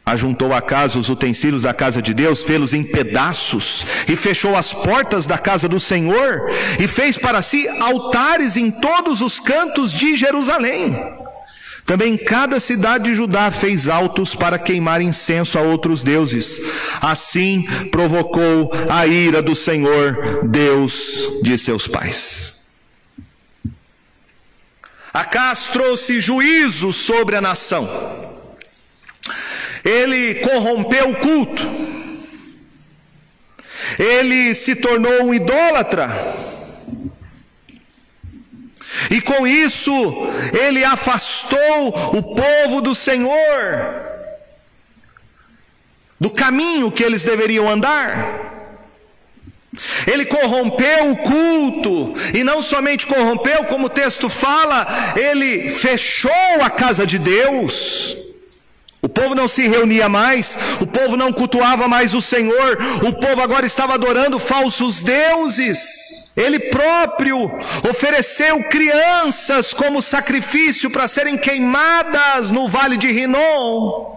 Ajuntou 0.07 0.53
a 0.53 0.61
casa 0.61 0.99
os 0.99 1.09
utensílios 1.09 1.63
da 1.63 1.73
casa 1.73 2.03
de 2.03 2.13
Deus, 2.13 2.43
fê-los 2.43 2.75
em 2.75 2.83
pedaços, 2.83 3.87
e 4.07 4.15
fechou 4.15 4.55
as 4.55 4.73
portas 4.73 5.25
da 5.25 5.39
casa 5.39 5.67
do 5.67 5.81
Senhor, 5.81 6.51
e 6.79 6.87
fez 6.87 7.17
para 7.17 7.41
si 7.41 7.67
altares 7.81 8.57
em 8.57 8.71
todos 8.71 9.23
os 9.23 9.41
cantos 9.41 9.93
de 9.93 10.15
Jerusalém. 10.15 10.95
Também 11.87 12.17
cada 12.17 12.61
cidade 12.61 13.05
de 13.05 13.15
Judá 13.15 13.51
fez 13.51 13.89
altos 13.89 14.35
para 14.35 14.59
queimar 14.59 15.03
incenso 15.03 15.59
a 15.59 15.63
outros 15.63 16.03
deuses. 16.03 16.61
Assim 17.01 17.63
provocou 17.91 18.73
a 18.89 19.07
ira 19.07 19.43
do 19.43 19.55
Senhor, 19.55 20.47
Deus 20.49 21.41
de 21.43 21.59
seus 21.59 21.87
pais. 21.87 22.69
Acas 25.13 25.65
trouxe 25.69 26.21
juízo 26.21 26.93
sobre 26.93 27.37
a 27.37 27.41
nação. 27.41 28.34
Ele 29.85 30.37
corrompeu 30.37 31.11
o 31.11 31.17
culto. 31.17 31.63
Ele 33.99 34.55
se 34.55 34.75
tornou 34.75 35.25
um 35.25 35.35
idólatra. 35.35 36.11
E 39.11 39.21
com 39.21 39.47
isso, 39.47 39.93
ele 40.53 40.85
afastou 40.85 41.89
o 42.17 42.35
povo 42.35 42.81
do 42.81 42.95
Senhor, 42.95 43.35
do 46.19 46.31
caminho 46.31 46.91
que 46.91 47.03
eles 47.03 47.23
deveriam 47.23 47.69
andar. 47.69 48.53
Ele 50.11 50.25
corrompeu 50.25 51.11
o 51.11 51.17
culto, 51.17 52.15
e 52.33 52.45
não 52.45 52.63
somente 52.63 53.07
corrompeu, 53.07 53.65
como 53.65 53.87
o 53.87 53.91
texto 53.91 54.29
fala, 54.29 54.87
ele 55.17 55.71
fechou 55.71 56.63
a 56.63 56.71
casa 56.71 57.05
de 57.05 57.19
Deus. 57.19 58.24
Povo 59.15 59.35
não 59.35 59.47
se 59.47 59.69
reunia 59.69 60.09
mais, 60.09 60.59
o 60.81 60.87
povo 60.87 61.17
não 61.17 61.33
cultuava 61.33 61.87
mais 61.87 62.13
o 62.15 62.21
Senhor, 62.21 62.79
o 63.07 63.13
povo 63.13 63.41
agora 63.41 63.65
estava 63.65 63.95
adorando 63.95 64.41
falsos 64.41 65.03
deuses. 65.03 66.33
Ele 66.37 66.59
próprio 66.59 67.49
ofereceu 67.89 68.63
crianças 68.65 69.73
como 69.73 70.03
sacrifício 70.03 70.91
para 70.91 71.07
serem 71.07 71.39
queimadas 71.39 72.51
no 72.51 72.69
vale 72.69 72.97
de 72.97 73.07
Rinom. 73.07 74.13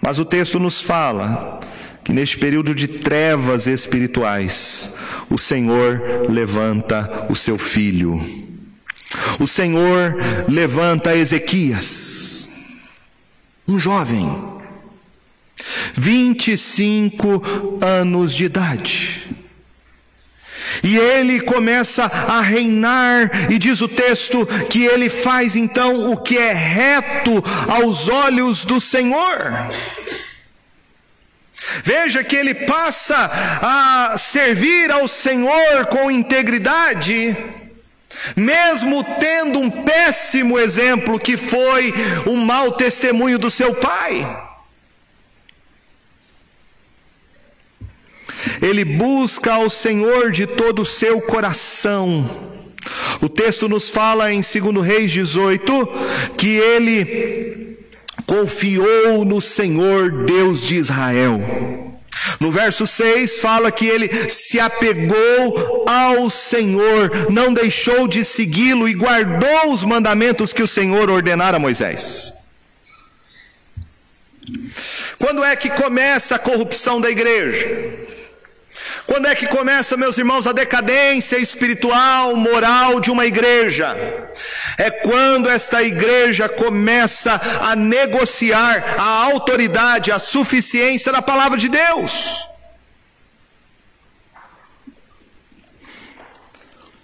Mas 0.00 0.18
o 0.18 0.24
texto 0.24 0.58
nos 0.58 0.80
fala 0.80 1.60
que 2.02 2.12
neste 2.14 2.38
período 2.38 2.74
de 2.74 2.88
trevas 2.88 3.66
espirituais, 3.66 4.96
o 5.28 5.36
Senhor 5.36 6.30
levanta 6.30 7.26
o 7.28 7.36
seu 7.36 7.58
filho 7.58 8.37
o 9.38 9.46
Senhor 9.46 10.14
levanta 10.48 11.16
Ezequias, 11.16 12.48
um 13.66 13.78
jovem, 13.78 14.30
25 15.94 17.78
anos 17.80 18.34
de 18.34 18.44
idade. 18.44 19.28
E 20.82 20.96
ele 20.96 21.40
começa 21.40 22.04
a 22.04 22.40
reinar, 22.40 23.50
e 23.50 23.58
diz 23.58 23.80
o 23.80 23.88
texto 23.88 24.46
que 24.68 24.84
ele 24.84 25.08
faz 25.08 25.56
então 25.56 26.12
o 26.12 26.16
que 26.16 26.36
é 26.36 26.52
reto 26.52 27.42
aos 27.68 28.08
olhos 28.08 28.64
do 28.64 28.80
Senhor. 28.80 29.70
Veja 31.82 32.24
que 32.24 32.36
ele 32.36 32.54
passa 32.54 33.30
a 33.62 34.16
servir 34.16 34.90
ao 34.90 35.06
Senhor 35.06 35.86
com 35.86 36.10
integridade 36.10 37.36
mesmo 38.36 39.04
tendo 39.18 39.58
um 39.58 39.70
péssimo 39.70 40.58
exemplo 40.58 41.18
que 41.18 41.36
foi 41.36 41.92
o 42.26 42.36
mau 42.36 42.72
testemunho 42.72 43.38
do 43.38 43.50
seu 43.50 43.74
pai. 43.74 44.46
Ele 48.62 48.84
busca 48.84 49.54
ao 49.54 49.68
Senhor 49.68 50.30
de 50.30 50.46
todo 50.46 50.82
o 50.82 50.86
seu 50.86 51.20
coração. 51.20 52.48
O 53.20 53.28
texto 53.28 53.68
nos 53.68 53.90
fala 53.90 54.32
em 54.32 54.40
2 54.40 54.86
Reis 54.86 55.10
18 55.12 55.88
que 56.36 56.56
ele 56.56 57.78
confiou 58.26 59.24
no 59.24 59.40
Senhor 59.40 60.24
Deus 60.24 60.64
de 60.64 60.76
Israel. 60.76 61.87
No 62.40 62.50
verso 62.50 62.86
6 62.86 63.38
fala 63.38 63.70
que 63.70 63.86
ele 63.86 64.30
se 64.30 64.58
apegou 64.58 65.84
ao 65.86 66.30
Senhor, 66.30 67.30
não 67.30 67.52
deixou 67.52 68.06
de 68.06 68.24
segui-lo 68.24 68.88
e 68.88 68.94
guardou 68.94 69.72
os 69.72 69.84
mandamentos 69.84 70.52
que 70.52 70.62
o 70.62 70.68
Senhor 70.68 71.10
ordenara 71.10 71.56
a 71.56 71.60
Moisés. 71.60 72.32
Quando 75.18 75.44
é 75.44 75.54
que 75.56 75.68
começa 75.70 76.36
a 76.36 76.38
corrupção 76.38 77.00
da 77.00 77.10
igreja? 77.10 78.07
Quando 79.08 79.26
é 79.26 79.34
que 79.34 79.46
começa, 79.46 79.96
meus 79.96 80.18
irmãos, 80.18 80.46
a 80.46 80.52
decadência 80.52 81.38
espiritual, 81.38 82.36
moral 82.36 83.00
de 83.00 83.10
uma 83.10 83.24
igreja? 83.24 83.96
É 84.76 84.90
quando 84.90 85.48
esta 85.48 85.82
igreja 85.82 86.46
começa 86.46 87.40
a 87.62 87.74
negociar 87.74 88.96
a 88.98 89.24
autoridade, 89.32 90.12
a 90.12 90.18
suficiência 90.18 91.10
da 91.10 91.22
palavra 91.22 91.56
de 91.56 91.70
Deus. 91.70 92.46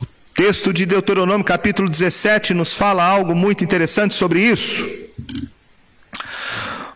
O 0.02 0.06
texto 0.34 0.74
de 0.74 0.84
Deuteronômio, 0.84 1.42
capítulo 1.42 1.88
17, 1.88 2.52
nos 2.52 2.74
fala 2.74 3.02
algo 3.02 3.34
muito 3.34 3.64
interessante 3.64 4.14
sobre 4.14 4.40
isso. 4.40 4.86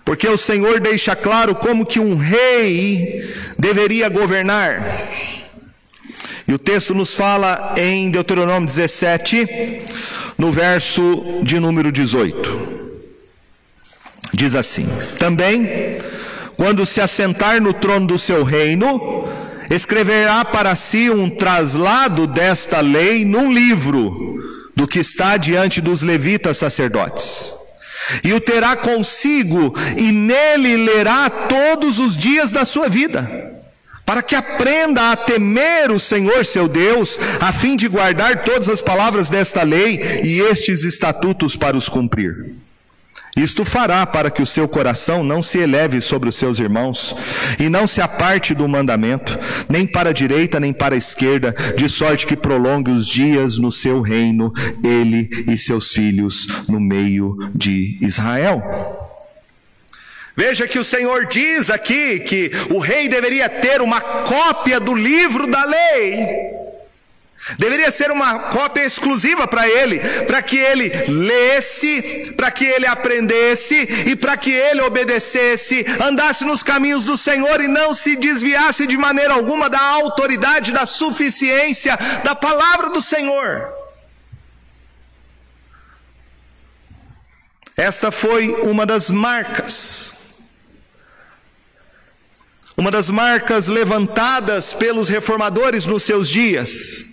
Porque 0.08 0.26
o 0.26 0.38
Senhor 0.38 0.80
deixa 0.80 1.14
claro 1.14 1.54
como 1.54 1.84
que 1.84 2.00
um 2.00 2.16
rei 2.16 3.30
deveria 3.58 4.08
governar. 4.08 4.82
E 6.46 6.54
o 6.54 6.58
texto 6.58 6.94
nos 6.94 7.12
fala 7.14 7.74
em 7.76 8.10
Deuteronômio 8.10 8.66
17, 8.66 9.82
no 10.38 10.50
verso 10.50 11.42
de 11.42 11.60
número 11.60 11.92
18. 11.92 13.00
Diz 14.32 14.54
assim: 14.54 14.88
Também, 15.18 15.98
quando 16.56 16.86
se 16.86 17.02
assentar 17.02 17.60
no 17.60 17.74
trono 17.74 18.06
do 18.06 18.18
seu 18.18 18.44
reino, 18.44 19.28
escreverá 19.68 20.42
para 20.42 20.74
si 20.74 21.10
um 21.10 21.28
traslado 21.28 22.26
desta 22.26 22.80
lei 22.80 23.26
num 23.26 23.52
livro, 23.52 24.42
do 24.74 24.88
que 24.88 25.00
está 25.00 25.36
diante 25.36 25.82
dos 25.82 26.00
levitas 26.00 26.56
sacerdotes 26.56 27.57
e 28.22 28.32
o 28.32 28.40
terá 28.40 28.76
consigo, 28.76 29.74
e 29.96 30.12
nele 30.12 30.76
lerá 30.76 31.28
todos 31.28 31.98
os 31.98 32.16
dias 32.16 32.50
da 32.52 32.64
sua 32.64 32.88
vida, 32.88 33.52
para 34.04 34.22
que 34.22 34.34
aprenda 34.34 35.12
a 35.12 35.16
temer 35.16 35.90
o 35.90 36.00
Senhor 36.00 36.44
seu 36.44 36.68
Deus, 36.68 37.18
a 37.40 37.52
fim 37.52 37.76
de 37.76 37.88
guardar 37.88 38.44
todas 38.44 38.68
as 38.68 38.80
palavras 38.80 39.28
desta 39.28 39.62
lei 39.62 40.22
e 40.24 40.40
estes 40.40 40.84
estatutos 40.84 41.56
para 41.56 41.76
os 41.76 41.88
cumprir. 41.88 42.54
Isto 43.38 43.64
fará 43.64 44.04
para 44.04 44.32
que 44.32 44.42
o 44.42 44.46
seu 44.46 44.66
coração 44.66 45.22
não 45.22 45.40
se 45.40 45.58
eleve 45.58 46.00
sobre 46.00 46.28
os 46.28 46.34
seus 46.34 46.58
irmãos, 46.58 47.14
e 47.58 47.68
não 47.68 47.86
se 47.86 48.00
aparte 48.00 48.52
do 48.52 48.66
mandamento, 48.66 49.38
nem 49.68 49.86
para 49.86 50.10
a 50.10 50.12
direita 50.12 50.58
nem 50.58 50.72
para 50.72 50.96
a 50.96 50.98
esquerda, 50.98 51.54
de 51.76 51.88
sorte 51.88 52.26
que 52.26 52.36
prolongue 52.36 52.90
os 52.90 53.06
dias 53.06 53.56
no 53.56 53.70
seu 53.70 54.00
reino, 54.00 54.52
ele 54.82 55.44
e 55.48 55.56
seus 55.56 55.92
filhos 55.92 56.48
no 56.68 56.80
meio 56.80 57.36
de 57.54 57.96
Israel. 58.00 58.60
Veja 60.36 60.66
que 60.66 60.78
o 60.78 60.84
Senhor 60.84 61.26
diz 61.26 61.70
aqui 61.70 62.20
que 62.20 62.50
o 62.70 62.78
rei 62.78 63.08
deveria 63.08 63.48
ter 63.48 63.80
uma 63.80 64.00
cópia 64.00 64.80
do 64.80 64.94
livro 64.94 65.46
da 65.48 65.64
lei. 65.64 66.26
Deveria 67.56 67.90
ser 67.90 68.10
uma 68.10 68.50
cópia 68.50 68.84
exclusiva 68.84 69.46
para 69.46 69.66
ele, 69.66 70.00
para 70.26 70.42
que 70.42 70.58
ele 70.58 70.90
lesse, 71.08 72.32
para 72.36 72.50
que 72.50 72.64
ele 72.64 72.86
aprendesse 72.86 73.74
e 74.06 74.14
para 74.14 74.36
que 74.36 74.50
ele 74.50 74.82
obedecesse, 74.82 75.86
andasse 76.00 76.44
nos 76.44 76.62
caminhos 76.62 77.04
do 77.04 77.16
Senhor 77.16 77.60
e 77.60 77.68
não 77.68 77.94
se 77.94 78.16
desviasse 78.16 78.86
de 78.86 78.98
maneira 78.98 79.32
alguma 79.32 79.70
da 79.70 79.80
autoridade, 79.80 80.72
da 80.72 80.84
suficiência 80.84 81.96
da 82.22 82.34
palavra 82.34 82.90
do 82.90 83.00
Senhor. 83.00 83.72
Esta 87.74 88.10
foi 88.10 88.48
uma 88.48 88.84
das 88.84 89.08
marcas, 89.08 90.12
uma 92.76 92.90
das 92.90 93.08
marcas 93.08 93.68
levantadas 93.68 94.74
pelos 94.74 95.08
reformadores 95.08 95.86
nos 95.86 96.02
seus 96.02 96.28
dias 96.28 97.07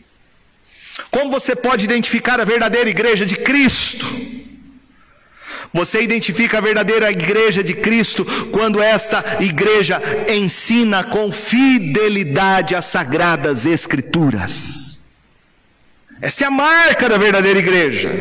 como 1.16 1.32
você 1.32 1.56
pode 1.56 1.86
identificar 1.86 2.42
a 2.42 2.44
verdadeira 2.44 2.90
igreja 2.90 3.26
de 3.26 3.38
Cristo? 3.38 4.06
Você 5.74 6.02
identifica 6.02 6.58
a 6.58 6.62
verdadeira 6.62 7.10
igreja 7.10 7.64
de 7.64 7.74
Cristo 7.74 8.26
quando 8.52 8.84
esta 8.84 9.24
igreja 9.40 10.02
ensina 10.28 11.06
com 11.06 11.32
fidelidade 11.32 12.76
as 12.76 12.84
sagradas 12.84 13.66
Escrituras. 13.66 15.00
Esta 16.22 16.44
é 16.44 16.48
a 16.48 16.52
marca 16.52 17.08
da 17.08 17.18
verdadeira 17.18 17.60
igreja. 17.60 18.12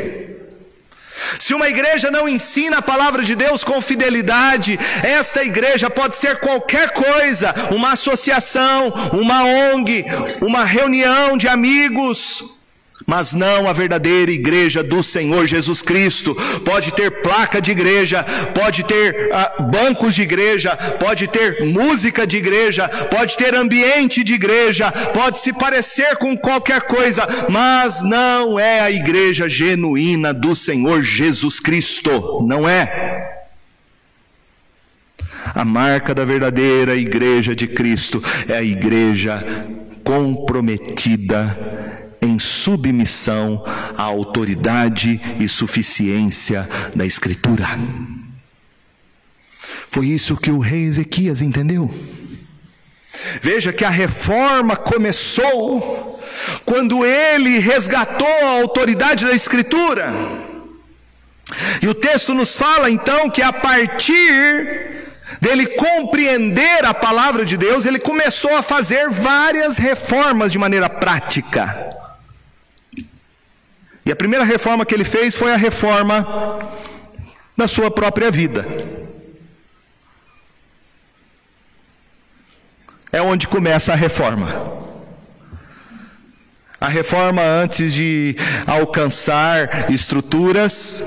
Se 1.41 1.53
uma 1.53 1.69
igreja 1.69 2.13
não 2.13 2.29
ensina 2.29 2.79
a 2.79 2.83
palavra 2.83 3.25
de 3.25 3.35
Deus 3.35 3.65
com 3.65 3.83
fidelidade, 3.83 4.79
esta 5.03 5.43
igreja 5.43 5.91
pode 5.91 6.17
ser 6.17 6.37
qualquer 6.37 6.91
coisa, 6.91 7.53
uma 7.73 7.95
associação, 7.95 8.91
uma 9.13 9.43
ONG, 9.43 10.05
uma 10.41 10.65
reunião 10.65 11.37
de 11.37 11.49
amigos, 11.49 12.54
mas 13.07 13.33
não 13.33 13.69
a 13.69 13.73
verdadeira 13.73 14.31
igreja 14.31 14.83
do 14.83 15.03
Senhor 15.03 15.47
Jesus 15.47 15.83
Cristo. 15.83 16.35
Pode 16.65 16.93
ter 16.93 17.11
placa 17.23 17.61
de 17.61 17.71
igreja, 17.71 18.23
pode 18.55 18.85
ter 18.85 19.31
uh, 19.31 19.63
bancos 19.65 20.15
de 20.15 20.23
igreja, 20.23 20.77
pode 20.77 21.29
ter 21.29 21.65
música 21.65 22.27
de 22.27 22.39
igreja, 22.39 22.89
pode 22.89 23.37
ter 23.37 23.55
ambiente 23.55 24.25
de 24.25 24.35
igreja, 24.35 24.91
pode 24.91 25.41
se 25.41 25.53
parecer 25.53 26.17
com 26.17 26.37
qualquer 26.37 26.83
coisa, 26.83 27.27
mas 27.49 28.03
não 28.03 28.59
é 28.59 28.81
a 28.81 28.91
igreja 28.91 29.49
genuína 29.49 30.33
do 30.33 30.57
Senhor 30.57 31.03
Jesus 31.03 31.61
Cristo. 31.61 32.45
Não 32.47 32.69
é. 32.69 33.33
A 35.55 35.65
marca 35.65 36.15
da 36.15 36.25
verdadeira 36.25 36.97
igreja 36.97 37.55
de 37.55 37.67
Cristo 37.67 38.23
é 38.49 38.57
a 38.57 38.63
igreja 38.63 39.45
comprometida 40.03 41.94
em 42.25 42.39
submissão 42.39 43.63
à 43.97 44.03
autoridade 44.03 45.21
e 45.39 45.49
suficiência 45.49 46.69
da 46.95 47.05
Escritura. 47.05 47.69
Foi 49.89 50.07
isso 50.07 50.37
que 50.37 50.51
o 50.51 50.59
rei 50.59 50.85
Ezequias 50.85 51.41
entendeu. 51.41 51.93
Veja 53.41 53.73
que 53.73 53.85
a 53.85 53.91
reforma 53.91 54.77
começou 54.77 56.21
quando 56.65 57.05
ele 57.05 57.59
resgatou 57.59 58.27
a 58.27 58.61
autoridade 58.61 59.25
da 59.25 59.33
Escritura. 59.33 60.13
E 61.81 61.87
o 61.87 61.95
texto 61.95 62.35
nos 62.35 62.57
fala 62.57 62.91
então 62.91 63.31
que 63.31 63.43
a 63.43 63.53
partir 63.53 65.05
dele 65.41 65.67
compreender 65.67 66.85
a 66.85 66.95
palavra 66.95 67.45
de 67.45 67.57
Deus, 67.57 67.87
ele 67.87 67.99
começou 67.99 68.57
a 68.57 68.63
fazer 68.63 69.11
várias 69.11 69.79
reformas 69.79 70.51
de 70.51 70.59
maneira 70.59 70.89
prática. 70.89 71.94
E 74.07 74.13
a 74.13 74.17
primeira 74.17 74.45
reforma 74.45 74.85
que 74.85 74.95
ele 74.95 75.05
fez 75.05 75.35
foi 75.35 75.53
a 75.53 75.57
reforma 75.57 76.69
da 77.57 77.67
sua 77.67 77.91
própria 77.91 78.31
vida. 78.31 78.67
É 83.11 83.23
onde 83.23 83.47
começa 83.47 83.93
a 83.93 83.97
reforma. 83.97 84.49
A 86.81 86.89
reforma 86.89 87.41
antes 87.41 87.95
de 87.95 88.37
alcançar 88.67 89.91
estruturas, 89.91 91.03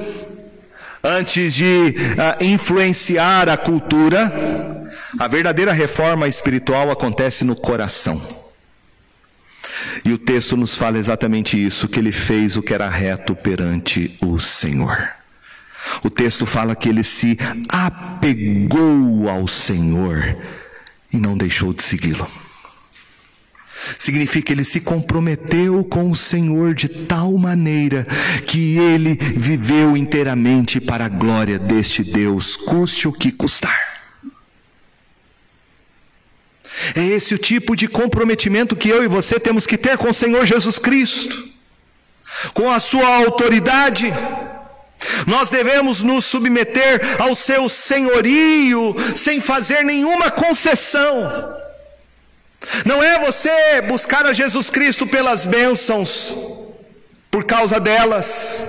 antes 1.03 1.53
de 1.53 1.65
uh, 1.65 2.43
influenciar 2.43 3.47
a 3.47 3.57
cultura, 3.57 4.31
a 5.19 5.27
verdadeira 5.27 5.71
reforma 5.71 6.27
espiritual 6.27 6.89
acontece 6.89 7.43
no 7.43 7.55
coração. 7.55 8.36
Texto 10.27 10.57
nos 10.57 10.75
fala 10.75 10.97
exatamente 10.97 11.57
isso: 11.57 11.87
que 11.87 11.97
ele 11.97 12.11
fez 12.11 12.57
o 12.57 12.61
que 12.61 12.73
era 12.73 12.89
reto 12.89 13.33
perante 13.33 14.17
o 14.21 14.37
Senhor. 14.37 15.07
O 16.03 16.09
texto 16.09 16.45
fala 16.45 16.75
que 16.75 16.89
ele 16.89 17.01
se 17.01 17.39
apegou 17.69 19.29
ao 19.29 19.47
Senhor 19.47 20.35
e 21.13 21.15
não 21.15 21.37
deixou 21.37 21.73
de 21.73 21.81
segui-lo. 21.81 22.29
Significa 23.97 24.47
que 24.47 24.53
ele 24.53 24.65
se 24.65 24.81
comprometeu 24.81 25.81
com 25.85 26.11
o 26.11 26.15
Senhor 26.15 26.73
de 26.73 26.89
tal 26.89 27.31
maneira 27.37 28.03
que 28.45 28.77
ele 28.77 29.15
viveu 29.15 29.95
inteiramente 29.95 30.81
para 30.81 31.05
a 31.05 31.09
glória 31.09 31.57
deste 31.57 32.03
Deus, 32.03 32.57
custe 32.57 33.07
o 33.07 33.13
que 33.13 33.31
custar. 33.31 33.86
É 36.95 37.03
esse 37.03 37.33
o 37.33 37.37
tipo 37.37 37.75
de 37.75 37.87
comprometimento 37.87 38.75
que 38.75 38.89
eu 38.89 39.03
e 39.03 39.07
você 39.07 39.39
temos 39.39 39.65
que 39.65 39.77
ter 39.77 39.97
com 39.97 40.09
o 40.09 40.13
Senhor 40.13 40.45
Jesus 40.45 40.77
Cristo, 40.77 41.47
com 42.53 42.71
a 42.71 42.79
Sua 42.79 43.07
autoridade. 43.17 44.13
Nós 45.25 45.49
devemos 45.49 46.01
nos 46.01 46.25
submeter 46.25 47.21
ao 47.21 47.35
seu 47.35 47.69
senhorio 47.69 48.95
sem 49.15 49.39
fazer 49.39 49.83
nenhuma 49.83 50.31
concessão. 50.31 51.55
Não 52.85 53.01
é 53.01 53.19
você 53.19 53.81
buscar 53.83 54.25
a 54.25 54.33
Jesus 54.33 54.69
Cristo 54.69 55.05
pelas 55.05 55.45
bênçãos, 55.45 56.35
por 57.29 57.45
causa 57.45 57.79
delas. 57.79 58.65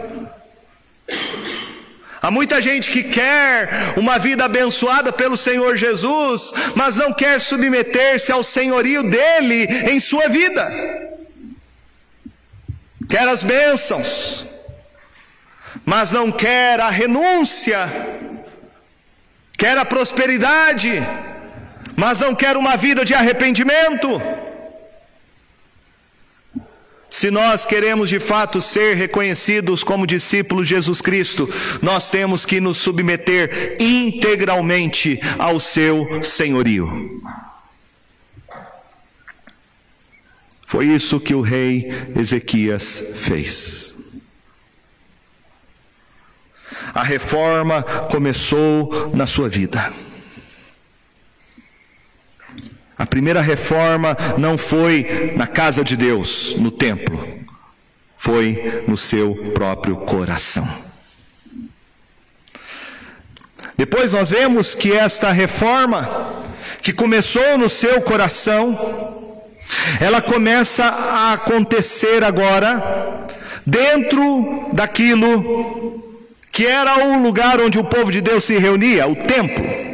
Há 2.28 2.30
muita 2.30 2.60
gente 2.60 2.90
que 2.90 3.02
quer 3.02 3.70
uma 3.96 4.18
vida 4.18 4.44
abençoada 4.44 5.10
pelo 5.10 5.34
Senhor 5.34 5.78
Jesus, 5.78 6.52
mas 6.74 6.94
não 6.94 7.10
quer 7.10 7.40
submeter-se 7.40 8.30
ao 8.30 8.42
senhorio 8.42 9.02
dele 9.02 9.64
em 9.90 9.98
sua 9.98 10.28
vida. 10.28 10.70
Quer 13.08 13.26
as 13.26 13.42
bênçãos, 13.42 14.44
mas 15.86 16.12
não 16.12 16.30
quer 16.30 16.78
a 16.80 16.90
renúncia, 16.90 17.90
quer 19.56 19.78
a 19.78 19.86
prosperidade, 19.86 21.02
mas 21.96 22.20
não 22.20 22.34
quer 22.34 22.58
uma 22.58 22.76
vida 22.76 23.06
de 23.06 23.14
arrependimento. 23.14 24.20
Se 27.10 27.30
nós 27.30 27.64
queremos 27.64 28.10
de 28.10 28.20
fato 28.20 28.60
ser 28.60 28.94
reconhecidos 28.94 29.82
como 29.82 30.06
discípulos 30.06 30.68
de 30.68 30.74
Jesus 30.74 31.00
Cristo, 31.00 31.48
nós 31.80 32.10
temos 32.10 32.44
que 32.44 32.60
nos 32.60 32.78
submeter 32.78 33.76
integralmente 33.80 35.18
ao 35.38 35.58
seu 35.58 36.22
senhorio. 36.22 37.22
Foi 40.66 40.84
isso 40.84 41.18
que 41.18 41.34
o 41.34 41.40
rei 41.40 41.90
Ezequias 42.14 43.14
fez. 43.16 43.94
A 46.94 47.02
reforma 47.02 47.82
começou 48.10 49.10
na 49.14 49.26
sua 49.26 49.48
vida. 49.48 49.90
A 52.98 53.06
primeira 53.06 53.40
reforma 53.40 54.16
não 54.36 54.58
foi 54.58 55.32
na 55.36 55.46
casa 55.46 55.84
de 55.84 55.96
Deus, 55.96 56.56
no 56.58 56.70
templo, 56.70 57.24
foi 58.16 58.82
no 58.88 58.96
seu 58.96 59.34
próprio 59.54 59.96
coração. 59.98 60.68
Depois 63.76 64.12
nós 64.12 64.30
vemos 64.30 64.74
que 64.74 64.92
esta 64.92 65.30
reforma, 65.30 66.44
que 66.82 66.92
começou 66.92 67.56
no 67.56 67.68
seu 67.68 68.02
coração, 68.02 69.40
ela 70.00 70.20
começa 70.20 70.84
a 70.84 71.34
acontecer 71.34 72.24
agora 72.24 73.28
dentro 73.64 74.70
daquilo 74.72 76.24
que 76.50 76.66
era 76.66 77.04
o 77.04 77.22
lugar 77.22 77.60
onde 77.60 77.78
o 77.78 77.84
povo 77.84 78.10
de 78.10 78.20
Deus 78.20 78.42
se 78.42 78.58
reunia, 78.58 79.06
o 79.06 79.14
templo. 79.14 79.87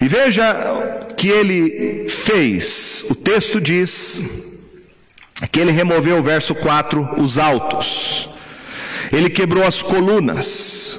E 0.00 0.08
veja 0.08 1.06
que 1.16 1.28
ele 1.28 2.08
fez. 2.08 3.04
O 3.10 3.14
texto 3.14 3.60
diz 3.60 4.22
que 5.52 5.60
ele 5.60 5.70
removeu 5.70 6.18
o 6.18 6.22
verso 6.22 6.54
4, 6.54 7.20
os 7.20 7.38
altos. 7.38 8.28
Ele 9.12 9.28
quebrou 9.28 9.64
as 9.64 9.82
colunas. 9.82 10.98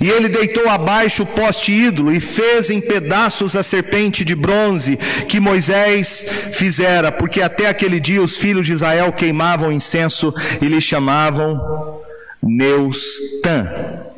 E 0.00 0.10
ele 0.10 0.28
deitou 0.28 0.68
abaixo 0.68 1.22
o 1.22 1.26
poste 1.26 1.72
ídolo 1.72 2.12
e 2.12 2.18
fez 2.18 2.70
em 2.70 2.80
pedaços 2.80 3.54
a 3.54 3.62
serpente 3.62 4.24
de 4.24 4.34
bronze 4.34 4.98
que 5.28 5.38
Moisés 5.38 6.26
fizera, 6.52 7.12
porque 7.12 7.40
até 7.40 7.68
aquele 7.68 8.00
dia 8.00 8.20
os 8.20 8.36
filhos 8.36 8.66
de 8.66 8.72
Israel 8.72 9.12
queimavam 9.12 9.70
incenso 9.70 10.34
e 10.60 10.66
lhe 10.66 10.80
chamavam 10.80 12.00
Neustã. 12.42 14.11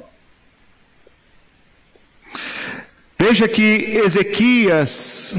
Veja 3.27 3.49
que 3.49 4.03
Ezequias, 4.05 5.35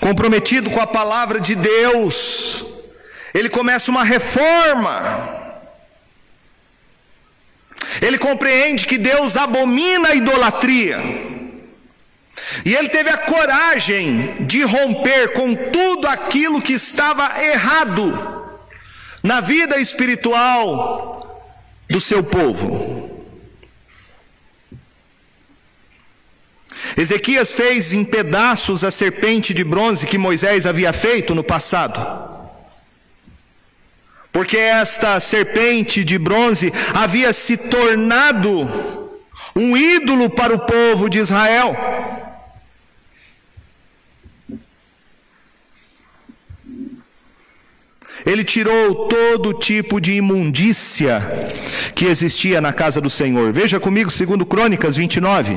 comprometido 0.00 0.70
com 0.70 0.80
a 0.80 0.86
palavra 0.86 1.38
de 1.38 1.54
Deus, 1.54 2.64
ele 3.34 3.50
começa 3.50 3.90
uma 3.90 4.02
reforma. 4.02 5.52
Ele 8.00 8.16
compreende 8.16 8.86
que 8.86 8.96
Deus 8.96 9.36
abomina 9.36 10.08
a 10.08 10.14
idolatria. 10.14 10.98
E 12.64 12.74
ele 12.74 12.88
teve 12.88 13.10
a 13.10 13.18
coragem 13.18 14.46
de 14.46 14.62
romper 14.62 15.34
com 15.34 15.54
tudo 15.54 16.08
aquilo 16.08 16.62
que 16.62 16.72
estava 16.72 17.38
errado 17.38 18.48
na 19.22 19.42
vida 19.42 19.78
espiritual 19.78 21.44
do 21.86 22.00
seu 22.00 22.24
povo. 22.24 22.95
Ezequias 26.96 27.52
fez 27.52 27.92
em 27.92 28.04
pedaços 28.04 28.82
a 28.82 28.90
serpente 28.90 29.52
de 29.52 29.62
bronze 29.62 30.06
que 30.06 30.16
Moisés 30.16 30.66
havia 30.66 30.92
feito 30.92 31.34
no 31.34 31.44
passado. 31.44 32.34
porque 34.32 34.58
esta 34.58 35.18
serpente 35.18 36.04
de 36.04 36.18
bronze 36.18 36.70
havia 36.92 37.32
se 37.32 37.56
tornado 37.56 38.68
um 39.54 39.74
ídolo 39.74 40.28
para 40.28 40.54
o 40.54 40.58
povo 40.58 41.08
de 41.08 41.18
Israel. 41.18 41.74
Ele 48.26 48.44
tirou 48.44 49.08
todo 49.08 49.54
tipo 49.54 49.98
de 50.02 50.12
imundícia 50.12 51.22
que 51.94 52.04
existia 52.04 52.60
na 52.60 52.74
casa 52.74 53.00
do 53.00 53.08
Senhor. 53.08 53.54
Veja 53.54 53.80
comigo, 53.80 54.10
segundo 54.10 54.44
Crônicas 54.44 54.96
29. 54.96 55.56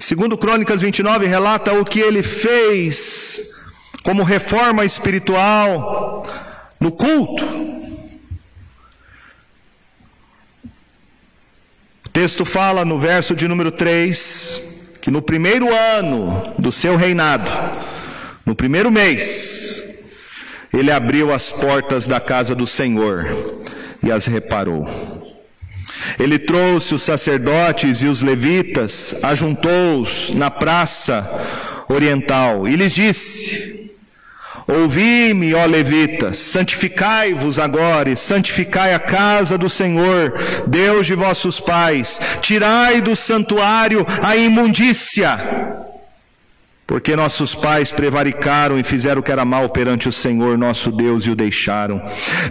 Segundo 0.00 0.38
Crônicas 0.38 0.80
29 0.80 1.26
relata 1.26 1.74
o 1.74 1.84
que 1.84 2.00
ele 2.00 2.22
fez 2.22 3.52
como 4.02 4.22
reforma 4.22 4.82
espiritual 4.82 6.26
no 6.80 6.90
culto. 6.90 7.44
O 12.04 12.08
texto 12.08 12.46
fala 12.46 12.82
no 12.82 12.98
verso 12.98 13.36
de 13.36 13.46
número 13.46 13.70
3 13.70 14.68
que 15.02 15.10
no 15.10 15.20
primeiro 15.20 15.68
ano 15.72 16.54
do 16.58 16.72
seu 16.72 16.96
reinado, 16.96 17.50
no 18.44 18.54
primeiro 18.54 18.90
mês, 18.90 19.82
ele 20.72 20.90
abriu 20.90 21.30
as 21.32 21.52
portas 21.52 22.06
da 22.06 22.18
casa 22.18 22.54
do 22.54 22.66
Senhor 22.66 23.28
e 24.02 24.10
as 24.10 24.24
reparou. 24.24 25.19
Ele 26.18 26.38
trouxe 26.38 26.94
os 26.94 27.02
sacerdotes 27.02 28.02
e 28.02 28.06
os 28.06 28.22
levitas, 28.22 29.14
ajuntou-os 29.22 30.30
na 30.34 30.50
praça 30.50 31.28
oriental 31.88 32.68
e 32.68 32.76
lhes 32.76 32.94
disse: 32.94 33.90
Ouvi-me, 34.66 35.54
ó 35.54 35.66
levitas, 35.66 36.38
santificai-vos 36.38 37.58
agora 37.58 38.10
e 38.10 38.16
santificai 38.16 38.94
a 38.94 39.00
casa 39.00 39.58
do 39.58 39.68
Senhor, 39.68 40.32
Deus 40.66 41.06
de 41.06 41.14
vossos 41.14 41.58
pais, 41.58 42.20
tirai 42.40 43.00
do 43.00 43.16
santuário 43.16 44.06
a 44.22 44.36
imundícia 44.36 45.69
porque 46.90 47.14
nossos 47.14 47.54
pais 47.54 47.92
prevaricaram 47.92 48.76
e 48.76 48.82
fizeram 48.82 49.20
o 49.20 49.22
que 49.22 49.30
era 49.30 49.44
mal 49.44 49.68
perante 49.68 50.08
o 50.08 50.12
Senhor 50.12 50.58
nosso 50.58 50.90
Deus 50.90 51.24
e 51.24 51.30
o 51.30 51.36
deixaram. 51.36 52.02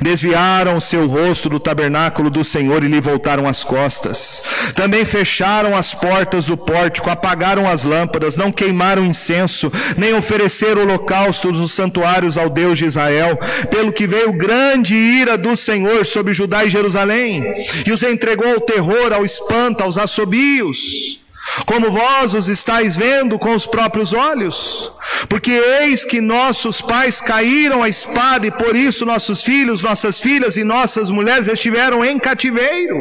Desviaram 0.01 0.77
o 0.77 0.81
seu 0.81 1.07
rosto 1.07 1.49
do 1.49 1.59
tabernáculo 1.59 2.29
do 2.29 2.41
Senhor 2.41 2.81
e 2.81 2.87
lhe 2.87 3.01
voltaram 3.01 3.45
as 3.45 3.65
costas. 3.65 4.41
Também 4.75 5.03
fecharam 5.03 5.75
as 5.75 5.93
portas 5.93 6.45
do 6.45 6.55
pórtico, 6.55 7.09
apagaram 7.09 7.69
as 7.69 7.83
lâmpadas, 7.83 8.37
não 8.37 8.49
queimaram 8.49 9.05
incenso, 9.05 9.69
nem 9.97 10.13
ofereceram 10.13 10.83
holocaustos 10.83 11.59
nos 11.59 11.73
santuários 11.73 12.37
ao 12.37 12.49
Deus 12.49 12.77
de 12.77 12.85
Israel. 12.85 13.37
Pelo 13.69 13.91
que 13.91 14.07
veio 14.07 14.31
grande 14.31 14.95
ira 14.95 15.37
do 15.37 15.57
Senhor 15.57 16.05
sobre 16.05 16.33
Judá 16.33 16.63
e 16.63 16.69
Jerusalém, 16.69 17.43
e 17.85 17.91
os 17.91 18.03
entregou 18.03 18.53
ao 18.53 18.61
terror, 18.61 19.11
ao 19.11 19.25
espanto, 19.25 19.83
aos 19.83 19.97
assobios 19.97 21.18
como 21.65 21.91
vós 21.91 22.33
os 22.33 22.47
estáis 22.47 22.95
vendo 22.95 23.37
com 23.37 23.53
os 23.53 23.65
próprios 23.65 24.13
olhos, 24.13 24.91
porque 25.27 25.51
eis 25.51 26.05
que 26.05 26.21
nossos 26.21 26.81
pais 26.81 27.19
caíram 27.19 27.83
à 27.83 27.89
espada 27.89 28.47
e 28.47 28.51
por 28.51 28.75
isso 28.75 29.05
nossos 29.05 29.43
filhos, 29.43 29.81
nossas 29.81 30.19
filhas 30.19 30.57
e 30.57 30.63
nossas 30.63 31.09
mulheres 31.09 31.47
estiveram 31.47 32.03
em 32.03 32.19
cativeiro. 32.19 32.97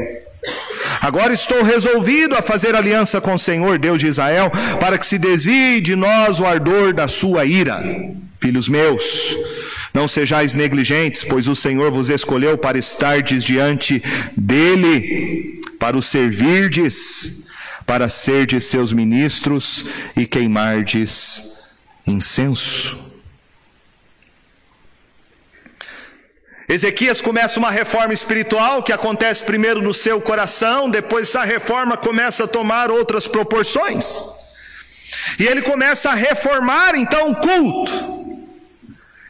Agora 1.01 1.35
estou 1.35 1.63
resolvido 1.63 2.35
a 2.35 2.43
fazer 2.43 2.75
aliança 2.75 3.21
com 3.21 3.35
o 3.35 3.39
Senhor, 3.39 3.79
Deus 3.79 4.01
de 4.01 4.07
Israel, 4.07 4.51
para 4.81 4.97
que 4.97 5.07
se 5.07 5.19
desvie 5.19 5.81
de 5.81 5.95
nós 5.95 6.41
o 6.41 6.47
ardor 6.47 6.93
da 6.93 7.09
sua 7.09 7.45
ira. 7.45 7.83
Filhos 8.41 8.69
meus, 8.69 9.37
não 9.93 10.07
sejais 10.07 10.55
negligentes, 10.55 11.25
pois 11.25 11.49
o 11.49 11.57
Senhor 11.57 11.91
vos 11.91 12.09
escolheu 12.09 12.57
para 12.57 12.79
estardes 12.79 13.43
diante 13.43 14.03
dele, 14.37 15.61
para 15.79 15.97
o 15.97 16.03
servirdes 16.03 17.48
para 17.88 18.11
serdes 18.11 18.66
seus 18.66 18.92
ministros 18.92 19.87
e 20.14 20.27
queimardes 20.27 21.55
incenso. 22.07 22.98
Ezequias 26.68 27.22
começa 27.22 27.59
uma 27.59 27.70
reforma 27.70 28.12
espiritual 28.12 28.83
que 28.83 28.92
acontece 28.92 29.42
primeiro 29.42 29.81
no 29.81 29.94
seu 29.94 30.20
coração, 30.20 30.90
depois 30.90 31.31
essa 31.31 31.44
reforma 31.44 31.96
começa 31.96 32.44
a 32.44 32.46
tomar 32.46 32.90
outras 32.90 33.27
proporções. 33.27 34.35
E 35.38 35.46
ele 35.46 35.62
começa 35.62 36.11
a 36.11 36.14
reformar 36.14 36.94
então 36.94 37.31
o 37.31 37.37
culto. 37.37 38.17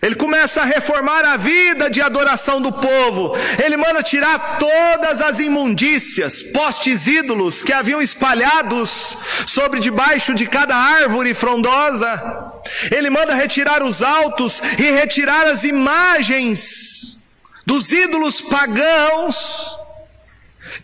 Ele 0.00 0.14
começa 0.14 0.62
a 0.62 0.64
reformar 0.64 1.24
a 1.24 1.36
vida 1.36 1.90
de 1.90 2.00
adoração 2.00 2.60
do 2.60 2.70
povo. 2.72 3.36
Ele 3.62 3.76
manda 3.76 4.02
tirar 4.02 4.58
todas 4.58 5.20
as 5.20 5.40
imundícias, 5.40 6.40
postes 6.42 7.08
ídolos 7.08 7.62
que 7.62 7.72
haviam 7.72 8.00
espalhados 8.00 9.18
sobre 9.44 9.80
debaixo 9.80 10.34
de 10.34 10.46
cada 10.46 10.76
árvore 10.76 11.34
frondosa. 11.34 12.52
Ele 12.96 13.10
manda 13.10 13.34
retirar 13.34 13.82
os 13.82 14.00
altos 14.00 14.62
e 14.78 14.90
retirar 14.90 15.46
as 15.46 15.64
imagens 15.64 17.18
dos 17.66 17.90
ídolos 17.90 18.40
pagãos 18.40 19.76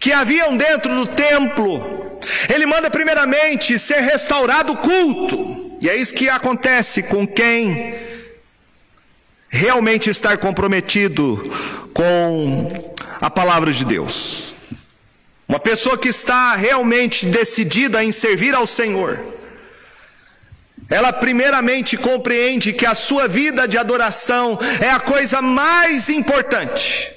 que 0.00 0.12
haviam 0.12 0.56
dentro 0.56 0.92
do 0.92 1.06
templo. 1.06 2.18
Ele 2.52 2.66
manda 2.66 2.90
primeiramente 2.90 3.78
ser 3.78 4.00
restaurado 4.00 4.72
o 4.72 4.76
culto. 4.78 5.78
E 5.80 5.88
é 5.88 5.94
isso 5.94 6.14
que 6.14 6.28
acontece 6.28 7.02
com 7.04 7.26
quem 7.26 8.13
realmente 9.54 10.10
estar 10.10 10.36
comprometido 10.38 11.40
com 11.94 12.92
a 13.20 13.30
palavra 13.30 13.72
de 13.72 13.84
Deus. 13.84 14.52
Uma 15.46 15.60
pessoa 15.60 15.96
que 15.96 16.08
está 16.08 16.56
realmente 16.56 17.26
decidida 17.26 18.02
em 18.02 18.10
servir 18.10 18.52
ao 18.52 18.66
Senhor. 18.66 19.22
Ela 20.90 21.12
primeiramente 21.12 21.96
compreende 21.96 22.72
que 22.72 22.84
a 22.84 22.96
sua 22.96 23.28
vida 23.28 23.68
de 23.68 23.78
adoração 23.78 24.58
é 24.80 24.90
a 24.90 24.98
coisa 24.98 25.40
mais 25.40 26.08
importante. 26.08 27.12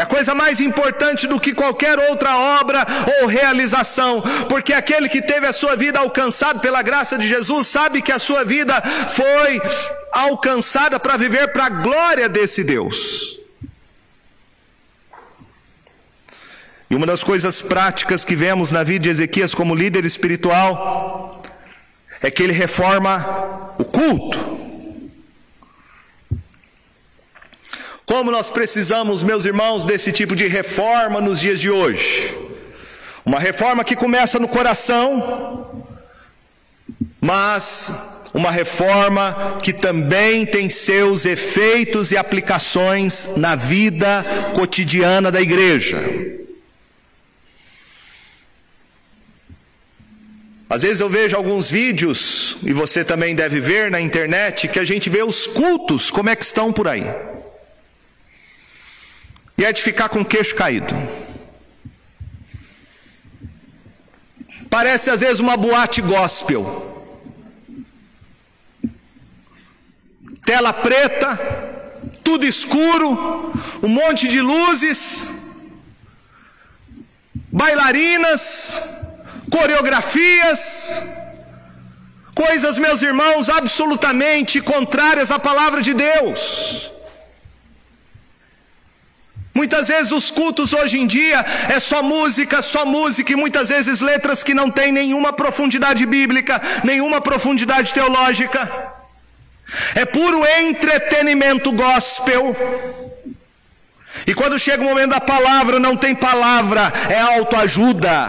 É 0.00 0.02
a 0.02 0.06
coisa 0.06 0.34
mais 0.34 0.60
importante 0.60 1.26
do 1.26 1.38
que 1.38 1.52
qualquer 1.52 1.98
outra 1.98 2.34
obra 2.34 2.86
ou 3.20 3.26
realização, 3.26 4.22
porque 4.48 4.72
aquele 4.72 5.10
que 5.10 5.20
teve 5.20 5.46
a 5.46 5.52
sua 5.52 5.76
vida 5.76 5.98
alcançada 5.98 6.58
pela 6.58 6.80
graça 6.80 7.18
de 7.18 7.28
Jesus 7.28 7.66
sabe 7.66 8.00
que 8.00 8.10
a 8.10 8.18
sua 8.18 8.42
vida 8.42 8.80
foi 9.12 9.60
alcançada 10.10 10.98
para 10.98 11.18
viver 11.18 11.48
para 11.48 11.66
a 11.66 11.68
glória 11.68 12.30
desse 12.30 12.64
Deus. 12.64 13.38
E 16.88 16.96
uma 16.96 17.06
das 17.06 17.22
coisas 17.22 17.60
práticas 17.60 18.24
que 18.24 18.34
vemos 18.34 18.70
na 18.70 18.82
vida 18.82 19.02
de 19.02 19.10
Ezequias 19.10 19.54
como 19.54 19.74
líder 19.74 20.06
espiritual 20.06 21.42
é 22.22 22.30
que 22.30 22.42
ele 22.42 22.54
reforma 22.54 23.74
o 23.76 23.84
culto. 23.84 24.59
Como 28.10 28.32
nós 28.32 28.50
precisamos, 28.50 29.22
meus 29.22 29.44
irmãos, 29.44 29.86
desse 29.86 30.10
tipo 30.10 30.34
de 30.34 30.48
reforma 30.48 31.20
nos 31.20 31.38
dias 31.38 31.60
de 31.60 31.70
hoje. 31.70 32.36
Uma 33.24 33.38
reforma 33.38 33.84
que 33.84 33.94
começa 33.94 34.36
no 34.36 34.48
coração, 34.48 35.86
mas 37.20 37.94
uma 38.34 38.50
reforma 38.50 39.60
que 39.62 39.72
também 39.72 40.44
tem 40.44 40.68
seus 40.68 41.24
efeitos 41.24 42.10
e 42.10 42.16
aplicações 42.16 43.36
na 43.36 43.54
vida 43.54 44.24
cotidiana 44.56 45.30
da 45.30 45.40
igreja. 45.40 45.98
Às 50.68 50.82
vezes 50.82 50.98
eu 50.98 51.08
vejo 51.08 51.36
alguns 51.36 51.70
vídeos, 51.70 52.58
e 52.64 52.72
você 52.72 53.04
também 53.04 53.36
deve 53.36 53.60
ver 53.60 53.88
na 53.88 54.00
internet, 54.00 54.66
que 54.66 54.80
a 54.80 54.84
gente 54.84 55.08
vê 55.08 55.22
os 55.22 55.46
cultos, 55.46 56.10
como 56.10 56.28
é 56.28 56.34
que 56.34 56.44
estão 56.44 56.72
por 56.72 56.88
aí 56.88 57.06
e 59.60 59.64
é 59.64 59.74
de 59.74 59.82
ficar 59.82 60.08
com 60.08 60.22
o 60.22 60.24
queixo 60.24 60.54
caído. 60.54 60.94
Parece 64.70 65.10
às 65.10 65.20
vezes 65.20 65.38
uma 65.38 65.54
boate 65.54 66.00
gospel. 66.00 66.64
Tela 70.46 70.72
preta, 70.72 71.38
tudo 72.24 72.46
escuro, 72.46 73.52
um 73.82 73.88
monte 73.88 74.28
de 74.28 74.40
luzes, 74.40 75.30
bailarinas, 77.52 78.80
coreografias, 79.50 81.02
coisas, 82.34 82.78
meus 82.78 83.02
irmãos, 83.02 83.50
absolutamente 83.50 84.62
contrárias 84.62 85.30
à 85.30 85.38
palavra 85.38 85.82
de 85.82 85.92
Deus. 85.92 86.90
Muitas 89.60 89.88
vezes 89.88 90.10
os 90.10 90.30
cultos 90.30 90.72
hoje 90.72 90.98
em 90.98 91.06
dia 91.06 91.44
é 91.68 91.78
só 91.78 92.02
música, 92.02 92.62
só 92.62 92.86
música, 92.86 93.30
e 93.30 93.36
muitas 93.36 93.68
vezes 93.68 94.00
letras 94.00 94.42
que 94.42 94.54
não 94.54 94.70
têm 94.70 94.90
nenhuma 94.90 95.34
profundidade 95.34 96.06
bíblica, 96.06 96.62
nenhuma 96.82 97.20
profundidade 97.20 97.92
teológica. 97.92 98.70
É 99.94 100.06
puro 100.06 100.42
entretenimento 100.46 101.70
gospel. 101.72 102.56
E 104.26 104.32
quando 104.32 104.58
chega 104.58 104.82
o 104.82 104.86
momento 104.86 105.10
da 105.10 105.20
palavra, 105.20 105.78
não 105.78 105.94
tem 105.94 106.14
palavra, 106.14 106.90
é 107.10 107.20
autoajuda. 107.20 108.28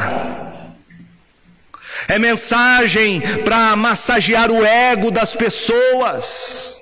É 2.10 2.20
mensagem 2.20 3.22
para 3.46 3.74
massagear 3.78 4.52
o 4.52 4.66
ego 4.66 5.10
das 5.10 5.34
pessoas. 5.34 6.81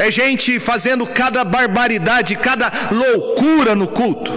É 0.00 0.10
gente 0.10 0.58
fazendo 0.58 1.06
cada 1.06 1.44
barbaridade, 1.44 2.34
cada 2.34 2.72
loucura 2.90 3.74
no 3.74 3.86
culto. 3.86 4.32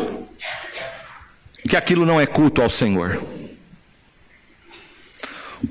Que 1.70 1.78
aquilo 1.78 2.06
não 2.06 2.20
é 2.20 2.26
culto 2.26 2.62
ao 2.62 2.70
Senhor. 2.70 3.18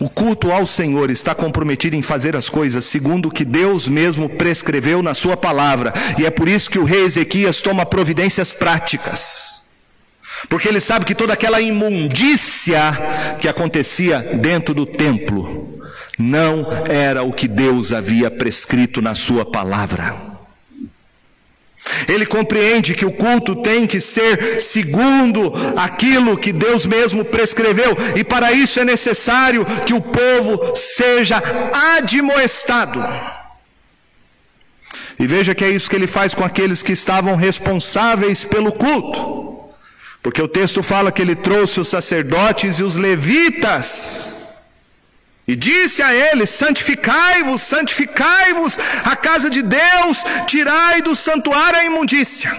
O 0.00 0.08
culto 0.08 0.50
ao 0.50 0.64
Senhor 0.64 1.10
está 1.10 1.34
comprometido 1.34 1.94
em 1.94 2.00
fazer 2.00 2.34
as 2.34 2.48
coisas 2.48 2.86
segundo 2.86 3.28
o 3.28 3.30
que 3.30 3.44
Deus 3.44 3.86
mesmo 3.86 4.30
prescreveu 4.30 5.02
na 5.02 5.12
Sua 5.12 5.36
palavra, 5.36 5.92
e 6.18 6.24
é 6.24 6.30
por 6.30 6.48
isso 6.48 6.70
que 6.70 6.78
o 6.78 6.84
rei 6.84 7.04
Ezequias 7.04 7.60
toma 7.60 7.84
providências 7.84 8.50
práticas, 8.50 9.64
porque 10.48 10.66
ele 10.66 10.80
sabe 10.80 11.04
que 11.04 11.14
toda 11.14 11.34
aquela 11.34 11.60
imundícia 11.60 12.98
que 13.38 13.46
acontecia 13.46 14.20
dentro 14.40 14.72
do 14.72 14.86
templo 14.86 15.81
não 16.18 16.66
era 16.88 17.22
o 17.22 17.32
que 17.32 17.48
Deus 17.48 17.92
havia 17.92 18.30
prescrito 18.30 19.00
na 19.00 19.14
Sua 19.14 19.44
palavra. 19.44 20.32
Ele 22.08 22.24
compreende 22.24 22.94
que 22.94 23.04
o 23.04 23.12
culto 23.12 23.56
tem 23.56 23.86
que 23.86 24.00
ser 24.00 24.60
segundo 24.60 25.52
aquilo 25.76 26.38
que 26.38 26.52
Deus 26.52 26.86
mesmo 26.86 27.24
prescreveu, 27.24 27.96
e 28.16 28.22
para 28.22 28.52
isso 28.52 28.78
é 28.80 28.84
necessário 28.84 29.64
que 29.84 29.92
o 29.92 30.00
povo 30.00 30.74
seja 30.76 31.42
admoestado. 31.98 33.02
E 35.18 35.26
veja 35.26 35.54
que 35.54 35.64
é 35.64 35.70
isso 35.70 35.90
que 35.90 35.96
ele 35.96 36.06
faz 36.06 36.34
com 36.34 36.44
aqueles 36.44 36.82
que 36.82 36.92
estavam 36.92 37.36
responsáveis 37.36 38.44
pelo 38.44 38.72
culto, 38.72 39.70
porque 40.22 40.40
o 40.40 40.48
texto 40.48 40.82
fala 40.82 41.12
que 41.12 41.20
ele 41.20 41.34
trouxe 41.34 41.80
os 41.80 41.88
sacerdotes 41.88 42.78
e 42.78 42.82
os 42.82 42.96
levitas 42.96 44.36
e 45.52 45.56
disse 45.56 46.02
a 46.02 46.14
eles: 46.14 46.48
Santificai-vos, 46.48 47.60
santificai-vos 47.60 48.78
a 49.04 49.14
casa 49.14 49.50
de 49.50 49.60
Deus, 49.60 50.24
tirai 50.46 51.02
do 51.02 51.14
santuário 51.14 51.78
a 51.78 51.84
imundícia. 51.84 52.50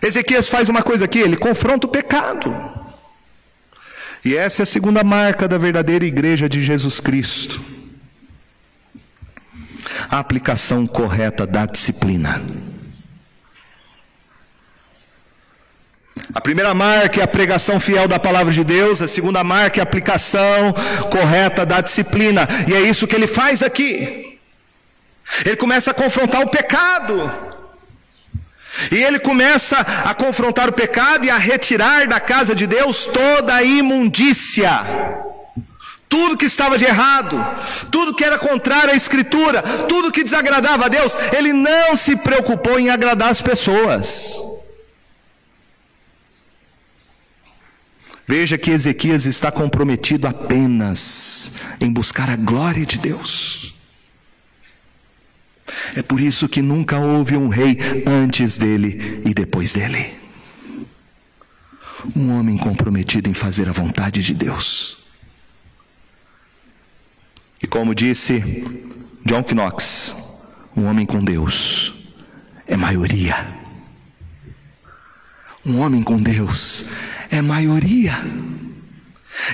Ezequias 0.00 0.48
faz 0.48 0.68
uma 0.68 0.84
coisa 0.84 1.04
aqui, 1.04 1.18
ele 1.18 1.36
confronta 1.36 1.88
o 1.88 1.90
pecado. 1.90 2.54
E 4.24 4.36
essa 4.36 4.62
é 4.62 4.64
a 4.64 4.66
segunda 4.66 5.02
marca 5.02 5.48
da 5.48 5.58
verdadeira 5.58 6.04
igreja 6.04 6.48
de 6.48 6.62
Jesus 6.62 7.00
Cristo. 7.00 7.60
A 10.08 10.20
aplicação 10.20 10.86
correta 10.86 11.44
da 11.44 11.66
disciplina. 11.66 12.40
A 16.32 16.40
primeira 16.40 16.72
marca 16.72 17.20
é 17.20 17.24
a 17.24 17.28
pregação 17.28 17.80
fiel 17.80 18.06
da 18.06 18.18
palavra 18.18 18.52
de 18.52 18.62
Deus, 18.62 19.02
a 19.02 19.08
segunda 19.08 19.42
marca 19.42 19.80
é 19.80 19.82
a 19.82 19.84
aplicação 19.84 20.72
correta 21.10 21.66
da 21.66 21.80
disciplina, 21.80 22.48
e 22.68 22.74
é 22.74 22.80
isso 22.80 23.06
que 23.06 23.16
ele 23.16 23.26
faz 23.26 23.62
aqui. 23.62 24.38
Ele 25.44 25.56
começa 25.56 25.90
a 25.90 25.94
confrontar 25.94 26.42
o 26.42 26.48
pecado, 26.48 27.30
e 28.92 28.96
ele 29.02 29.18
começa 29.18 29.78
a 29.78 30.14
confrontar 30.14 30.68
o 30.68 30.72
pecado 30.72 31.24
e 31.24 31.30
a 31.30 31.38
retirar 31.38 32.06
da 32.06 32.20
casa 32.20 32.54
de 32.54 32.66
Deus 32.66 33.06
toda 33.06 33.54
a 33.54 33.64
imundícia, 33.64 34.70
tudo 36.08 36.36
que 36.36 36.44
estava 36.44 36.78
de 36.78 36.84
errado, 36.84 37.44
tudo 37.90 38.14
que 38.14 38.24
era 38.24 38.38
contrário 38.38 38.92
à 38.92 38.96
Escritura, 38.96 39.62
tudo 39.88 40.12
que 40.12 40.22
desagradava 40.22 40.84
a 40.84 40.88
Deus, 40.88 41.16
ele 41.36 41.52
não 41.52 41.96
se 41.96 42.14
preocupou 42.16 42.78
em 42.78 42.88
agradar 42.88 43.30
as 43.30 43.42
pessoas. 43.42 44.53
Veja 48.26 48.56
que 48.56 48.70
Ezequias 48.70 49.26
está 49.26 49.52
comprometido 49.52 50.26
apenas 50.26 51.52
em 51.80 51.92
buscar 51.92 52.30
a 52.30 52.36
glória 52.36 52.86
de 52.86 52.98
Deus. 52.98 53.74
É 55.96 56.02
por 56.02 56.20
isso 56.20 56.48
que 56.48 56.62
nunca 56.62 56.98
houve 56.98 57.36
um 57.36 57.48
rei 57.48 57.78
antes 58.06 58.56
dele 58.56 59.22
e 59.24 59.34
depois 59.34 59.72
dele. 59.72 60.14
Um 62.16 62.38
homem 62.38 62.56
comprometido 62.56 63.28
em 63.28 63.34
fazer 63.34 63.68
a 63.68 63.72
vontade 63.72 64.22
de 64.22 64.34
Deus. 64.34 64.98
E 67.62 67.66
como 67.66 67.94
disse 67.94 68.40
John 69.24 69.42
Knox, 69.42 70.14
um 70.76 70.84
homem 70.84 71.06
com 71.06 71.22
Deus 71.22 71.94
é 72.66 72.76
maioria. 72.76 73.46
Um 75.64 75.78
homem 75.78 76.02
com 76.02 76.20
Deus 76.20 76.86
é 77.34 77.42
maioria. 77.42 78.14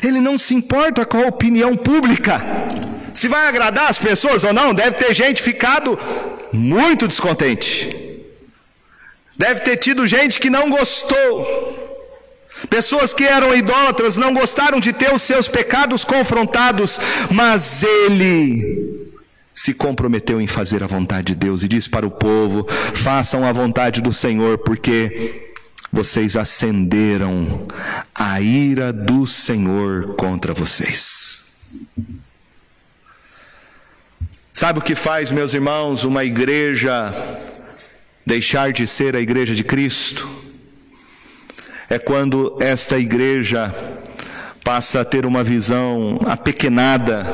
Ele 0.02 0.20
não 0.20 0.36
se 0.36 0.54
importa 0.54 1.06
com 1.06 1.18
a 1.18 1.28
opinião 1.28 1.74
pública. 1.74 2.42
Se 3.14 3.26
vai 3.26 3.48
agradar 3.48 3.88
as 3.88 3.98
pessoas 3.98 4.44
ou 4.44 4.52
não, 4.52 4.74
deve 4.74 4.96
ter 4.96 5.14
gente 5.14 5.42
ficado 5.42 5.98
muito 6.52 7.08
descontente. 7.08 7.96
Deve 9.36 9.60
ter 9.60 9.78
tido 9.78 10.06
gente 10.06 10.38
que 10.38 10.50
não 10.50 10.68
gostou. 10.68 11.78
Pessoas 12.68 13.14
que 13.14 13.24
eram 13.24 13.54
idólatras 13.54 14.16
não 14.16 14.34
gostaram 14.34 14.78
de 14.78 14.92
ter 14.92 15.14
os 15.14 15.22
seus 15.22 15.48
pecados 15.48 16.04
confrontados, 16.04 17.00
mas 17.30 17.82
ele 17.82 19.08
se 19.54 19.72
comprometeu 19.72 20.40
em 20.40 20.46
fazer 20.46 20.82
a 20.82 20.86
vontade 20.86 21.28
de 21.28 21.34
Deus 21.34 21.62
e 21.62 21.68
disse 21.68 21.88
para 21.88 22.06
o 22.06 22.10
povo: 22.10 22.66
façam 22.94 23.46
a 23.46 23.52
vontade 23.52 24.02
do 24.02 24.12
Senhor, 24.12 24.58
porque 24.58 25.49
vocês 25.92 26.36
acenderam 26.36 27.66
a 28.14 28.40
ira 28.40 28.92
do 28.92 29.26
Senhor 29.26 30.14
contra 30.14 30.54
vocês. 30.54 31.44
Sabe 34.52 34.78
o 34.78 34.82
que 34.82 34.94
faz, 34.94 35.30
meus 35.30 35.54
irmãos, 35.54 36.04
uma 36.04 36.24
igreja 36.24 37.12
deixar 38.24 38.72
de 38.72 38.86
ser 38.86 39.16
a 39.16 39.20
igreja 39.20 39.54
de 39.54 39.64
Cristo? 39.64 40.28
É 41.88 41.98
quando 41.98 42.56
esta 42.60 42.98
igreja 42.98 43.74
passa 44.62 45.00
a 45.00 45.04
ter 45.04 45.26
uma 45.26 45.42
visão 45.42 46.20
apequenada 46.26 47.26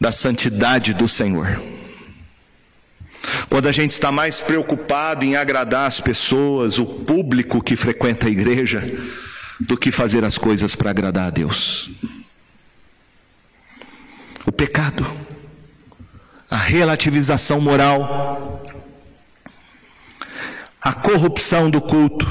da 0.00 0.12
santidade 0.12 0.94
do 0.94 1.08
Senhor. 1.08 1.60
Quando 3.48 3.68
a 3.68 3.72
gente 3.72 3.92
está 3.92 4.10
mais 4.10 4.40
preocupado 4.40 5.24
em 5.24 5.36
agradar 5.36 5.86
as 5.86 6.00
pessoas, 6.00 6.78
o 6.78 6.86
público 6.86 7.62
que 7.62 7.76
frequenta 7.76 8.26
a 8.26 8.30
igreja, 8.30 8.86
do 9.60 9.76
que 9.76 9.92
fazer 9.92 10.24
as 10.24 10.38
coisas 10.38 10.74
para 10.74 10.90
agradar 10.90 11.26
a 11.26 11.30
Deus. 11.30 11.90
O 14.46 14.50
pecado, 14.50 15.06
a 16.50 16.56
relativização 16.56 17.60
moral, 17.60 18.62
a 20.80 20.92
corrupção 20.92 21.70
do 21.70 21.80
culto, 21.80 22.26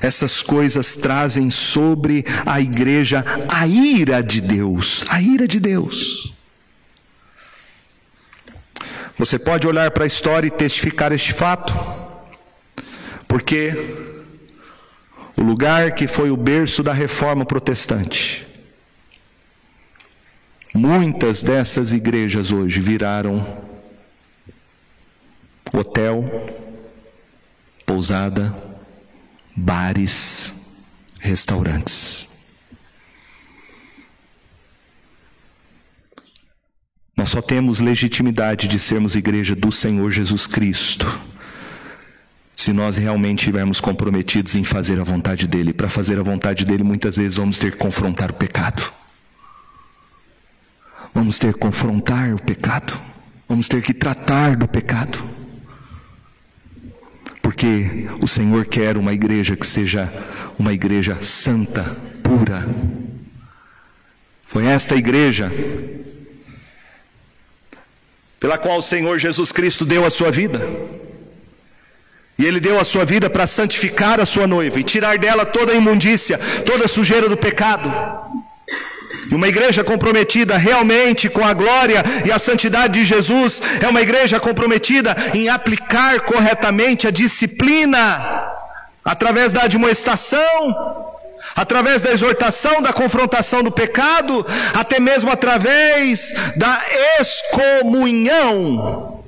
essas 0.00 0.42
coisas 0.42 0.94
trazem 0.94 1.50
sobre 1.50 2.24
a 2.46 2.60
igreja 2.60 3.24
a 3.52 3.66
ira 3.66 4.22
de 4.22 4.40
Deus, 4.40 5.04
a 5.08 5.20
ira 5.20 5.48
de 5.48 5.58
Deus. 5.58 6.32
Você 9.18 9.38
pode 9.38 9.66
olhar 9.66 9.90
para 9.90 10.04
a 10.04 10.06
história 10.06 10.46
e 10.48 10.50
testificar 10.50 11.12
este 11.12 11.32
fato, 11.32 11.72
porque 13.28 13.72
o 15.36 15.42
lugar 15.42 15.94
que 15.94 16.06
foi 16.06 16.30
o 16.30 16.36
berço 16.36 16.82
da 16.82 16.92
reforma 16.92 17.44
protestante, 17.44 18.46
muitas 20.74 21.42
dessas 21.42 21.92
igrejas 21.92 22.50
hoje 22.50 22.80
viraram 22.80 23.62
hotel, 25.72 26.24
pousada, 27.84 28.54
bares, 29.54 30.54
restaurantes. 31.18 32.31
Nós 37.22 37.30
só 37.30 37.40
temos 37.40 37.78
legitimidade 37.78 38.66
de 38.66 38.80
sermos 38.80 39.14
igreja 39.14 39.54
do 39.54 39.70
Senhor 39.70 40.10
Jesus 40.10 40.44
Cristo 40.48 41.20
se 42.52 42.72
nós 42.72 42.96
realmente 42.96 43.38
estivermos 43.38 43.80
comprometidos 43.80 44.56
em 44.56 44.64
fazer 44.64 44.98
a 44.98 45.04
vontade 45.04 45.46
dEle. 45.46 45.72
Para 45.72 45.88
fazer 45.88 46.18
a 46.18 46.22
vontade 46.24 46.64
dEle, 46.64 46.82
muitas 46.82 47.16
vezes 47.16 47.36
vamos 47.36 47.60
ter 47.60 47.70
que 47.70 47.78
confrontar 47.78 48.32
o 48.32 48.34
pecado. 48.34 48.92
Vamos 51.14 51.38
ter 51.38 51.52
que 51.52 51.60
confrontar 51.60 52.34
o 52.34 52.42
pecado. 52.42 52.92
Vamos 53.48 53.68
ter 53.68 53.82
que 53.82 53.94
tratar 53.94 54.56
do 54.56 54.66
pecado. 54.66 55.22
Porque 57.40 58.08
o 58.20 58.26
Senhor 58.26 58.64
quer 58.64 58.98
uma 58.98 59.12
igreja 59.12 59.54
que 59.54 59.66
seja 59.66 60.12
uma 60.58 60.72
igreja 60.72 61.22
santa, 61.22 61.84
pura. 62.20 62.68
Foi 64.44 64.66
esta 64.66 64.96
igreja 64.96 65.52
pela 68.42 68.58
qual 68.58 68.78
o 68.78 68.82
Senhor 68.82 69.20
Jesus 69.20 69.52
Cristo 69.52 69.84
deu 69.84 70.04
a 70.04 70.10
sua 70.10 70.28
vida. 70.28 70.68
E 72.36 72.44
Ele 72.44 72.58
deu 72.58 72.80
a 72.80 72.84
sua 72.84 73.04
vida 73.04 73.30
para 73.30 73.46
santificar 73.46 74.18
a 74.18 74.26
sua 74.26 74.48
noiva 74.48 74.80
e 74.80 74.82
tirar 74.82 75.16
dela 75.16 75.46
toda 75.46 75.70
a 75.70 75.76
imundícia, 75.76 76.40
toda 76.66 76.86
a 76.86 76.88
sujeira 76.88 77.28
do 77.28 77.36
pecado. 77.36 77.88
Uma 79.30 79.46
igreja 79.46 79.84
comprometida 79.84 80.56
realmente 80.56 81.28
com 81.28 81.46
a 81.46 81.54
glória 81.54 82.02
e 82.26 82.32
a 82.32 82.38
santidade 82.38 82.94
de 82.94 83.04
Jesus 83.04 83.62
é 83.80 83.86
uma 83.86 84.02
igreja 84.02 84.40
comprometida 84.40 85.16
em 85.32 85.48
aplicar 85.48 86.18
corretamente 86.22 87.06
a 87.06 87.12
disciplina, 87.12 88.50
através 89.04 89.52
da 89.52 89.62
admoestação, 89.62 91.11
através 91.54 92.02
da 92.02 92.12
exortação, 92.12 92.82
da 92.82 92.92
confrontação 92.92 93.62
do 93.62 93.70
pecado, 93.70 94.44
até 94.74 95.00
mesmo 95.00 95.30
através 95.30 96.32
da 96.56 96.82
excomunhão. 97.20 99.24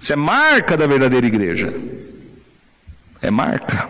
Isso 0.00 0.12
é 0.12 0.16
marca 0.16 0.76
da 0.76 0.86
verdadeira 0.86 1.26
igreja. 1.26 1.74
É 3.20 3.30
marca. 3.30 3.88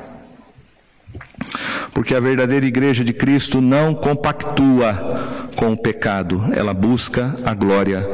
Porque 1.92 2.14
a 2.14 2.20
verdadeira 2.20 2.66
igreja 2.66 3.04
de 3.04 3.12
Cristo 3.12 3.60
não 3.60 3.94
compactua 3.94 5.48
com 5.56 5.72
o 5.72 5.76
pecado, 5.76 6.42
ela 6.54 6.72
busca 6.72 7.34
a 7.44 7.52
glória 7.52 8.08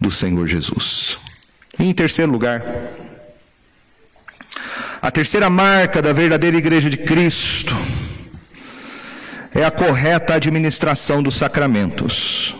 do 0.00 0.10
Senhor 0.10 0.46
Jesus. 0.46 1.18
E 1.78 1.84
em 1.84 1.94
terceiro 1.94 2.30
lugar, 2.30 2.62
a 5.02 5.10
terceira 5.10 5.50
marca 5.50 6.00
da 6.00 6.12
verdadeira 6.12 6.56
igreja 6.56 6.88
de 6.88 6.96
Cristo 6.96 7.76
é 9.52 9.64
a 9.64 9.70
correta 9.70 10.34
administração 10.34 11.20
dos 11.20 11.34
sacramentos. 11.34 12.54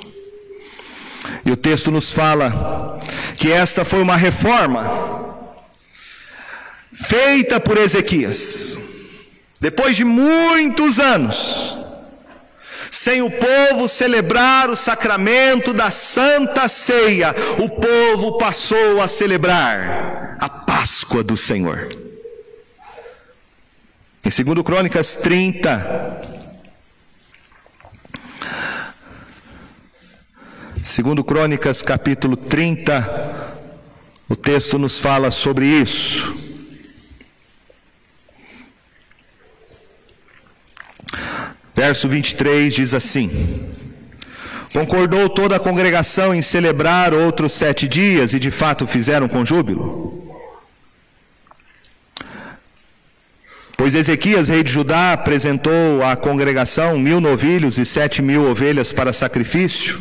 E 1.47 1.53
o 1.53 1.57
texto 1.57 1.93
nos 1.93 2.11
fala 2.11 3.01
que 3.37 3.53
esta 3.53 3.85
foi 3.85 4.03
uma 4.03 4.17
reforma 4.17 5.63
feita 6.93 7.61
por 7.61 7.79
Ezequias, 7.79 8.77
depois 9.61 9.97
de 9.97 10.05
muitos 10.05 10.99
anos, 10.99 11.77
sem 12.91 13.23
o 13.23 13.31
povo 13.31 13.87
celebrar 13.87 14.69
o 14.69 14.77
sacramento 14.77 15.73
da 15.73 15.93
Santa 15.93 16.69
Ceia, 16.69 17.37
o 17.59 17.69
povo 17.69 18.37
passou 18.37 19.01
a 19.01 19.07
celebrar 19.07 20.37
a 20.41 20.49
Páscoa 20.49 21.23
do 21.23 21.37
Senhor. 21.37 22.12
Em 24.25 24.31
2 24.31 24.63
Crônicas 24.65 25.17
30, 25.17 26.23
segundo 30.85 31.25
Crônicas 31.25 31.83
capítulo 31.83 32.37
30, 32.37 33.57
o 34.29 34.37
texto 34.37 34.79
nos 34.79 35.01
fala 35.01 35.29
sobre 35.33 35.67
isso. 35.67 36.33
Verso 41.75 42.09
23 42.09 42.73
diz 42.73 42.95
assim: 42.95 43.29
Concordou 44.73 45.29
toda 45.31 45.57
a 45.57 45.61
congregação 45.61 46.33
em 46.33 46.43
celebrar 46.43 47.13
outros 47.13 47.55
sete 47.55 47.89
dias, 47.89 48.35
e 48.35 48.39
de 48.39 48.53
fato 48.53 48.87
fizeram 48.87 49.29
com 49.29 49.45
júbilo. 49.45 50.22
Pois 53.77 53.95
Ezequias, 53.95 54.49
rei 54.49 54.63
de 54.63 54.71
Judá, 54.71 55.13
apresentou 55.13 56.05
à 56.05 56.15
congregação 56.15 56.99
mil 56.99 57.21
novilhos 57.21 57.79
e 57.79 57.87
sete 57.87 58.23
mil 58.23 58.49
ovelhas 58.49 58.93
para 58.93 59.13
sacrifício, 59.13 60.01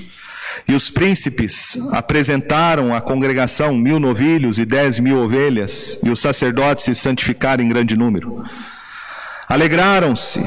e 0.68 0.74
os 0.74 0.90
príncipes 0.90 1.78
apresentaram 1.92 2.94
à 2.94 3.02
congregação 3.02 3.74
mil 3.74 4.00
novilhos 4.00 4.60
e 4.60 4.66
dez 4.66 5.00
mil 5.00 5.18
ovelhas, 5.24 5.98
e 6.04 6.10
os 6.10 6.20
sacerdotes 6.20 6.86
se 6.86 6.96
santificaram 6.96 7.64
em 7.64 7.70
grande 7.70 7.96
número. 7.98 8.44
Alegraram-se 9.48 10.40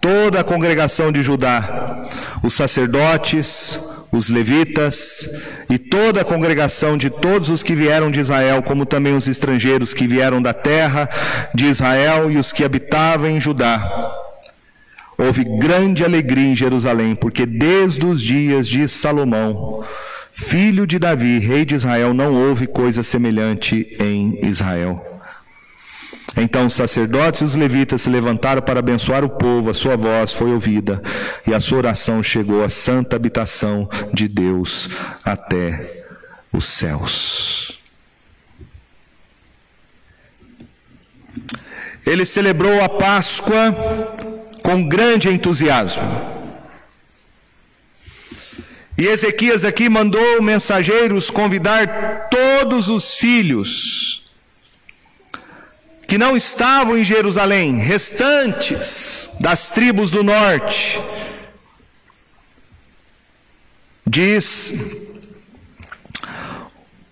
toda 0.00 0.40
a 0.40 0.44
congregação 0.44 1.10
de 1.10 1.22
Judá, 1.22 2.06
os 2.42 2.54
sacerdotes, 2.54 3.80
os 4.16 4.28
levitas 4.28 5.28
e 5.70 5.78
toda 5.78 6.20
a 6.20 6.24
congregação 6.24 6.96
de 6.96 7.10
todos 7.10 7.50
os 7.50 7.62
que 7.62 7.74
vieram 7.74 8.10
de 8.10 8.20
Israel, 8.20 8.62
como 8.62 8.86
também 8.86 9.14
os 9.14 9.28
estrangeiros 9.28 9.92
que 9.92 10.06
vieram 10.06 10.40
da 10.40 10.54
terra 10.54 11.08
de 11.54 11.66
Israel 11.66 12.30
e 12.30 12.38
os 12.38 12.52
que 12.52 12.64
habitavam 12.64 13.28
em 13.28 13.40
Judá. 13.40 14.14
Houve 15.18 15.44
grande 15.44 16.04
alegria 16.04 16.48
em 16.48 16.56
Jerusalém, 16.56 17.14
porque 17.14 17.46
desde 17.46 18.04
os 18.04 18.22
dias 18.22 18.68
de 18.68 18.86
Salomão, 18.86 19.82
filho 20.32 20.86
de 20.86 20.98
Davi, 20.98 21.38
rei 21.38 21.64
de 21.64 21.74
Israel, 21.74 22.12
não 22.12 22.34
houve 22.34 22.66
coisa 22.66 23.02
semelhante 23.02 23.96
em 23.98 24.38
Israel. 24.46 25.15
Então 26.36 26.66
os 26.66 26.74
sacerdotes 26.74 27.40
e 27.40 27.44
os 27.44 27.54
levitas 27.54 28.02
se 28.02 28.10
levantaram 28.10 28.60
para 28.60 28.80
abençoar 28.80 29.24
o 29.24 29.28
povo, 29.28 29.70
a 29.70 29.74
sua 29.74 29.96
voz 29.96 30.32
foi 30.34 30.52
ouvida 30.52 31.02
e 31.46 31.54
a 31.54 31.60
sua 31.60 31.78
oração 31.78 32.22
chegou 32.22 32.62
à 32.62 32.68
santa 32.68 33.16
habitação 33.16 33.88
de 34.12 34.28
Deus 34.28 34.90
até 35.24 36.04
os 36.52 36.66
céus. 36.66 37.80
Ele 42.04 42.26
celebrou 42.26 42.82
a 42.82 42.88
Páscoa 42.88 43.74
com 44.62 44.86
grande 44.86 45.28
entusiasmo. 45.28 46.36
E 48.98 49.06
Ezequias 49.06 49.64
aqui 49.64 49.88
mandou 49.88 50.40
mensageiros 50.40 51.30
convidar 51.30 52.28
todos 52.30 52.88
os 52.88 53.16
filhos 53.16 54.25
que 56.06 56.16
não 56.16 56.36
estavam 56.36 56.96
em 56.96 57.04
Jerusalém, 57.04 57.78
restantes 57.78 59.28
das 59.40 59.70
tribos 59.70 60.10
do 60.10 60.22
norte, 60.22 61.00
diz 64.06 64.72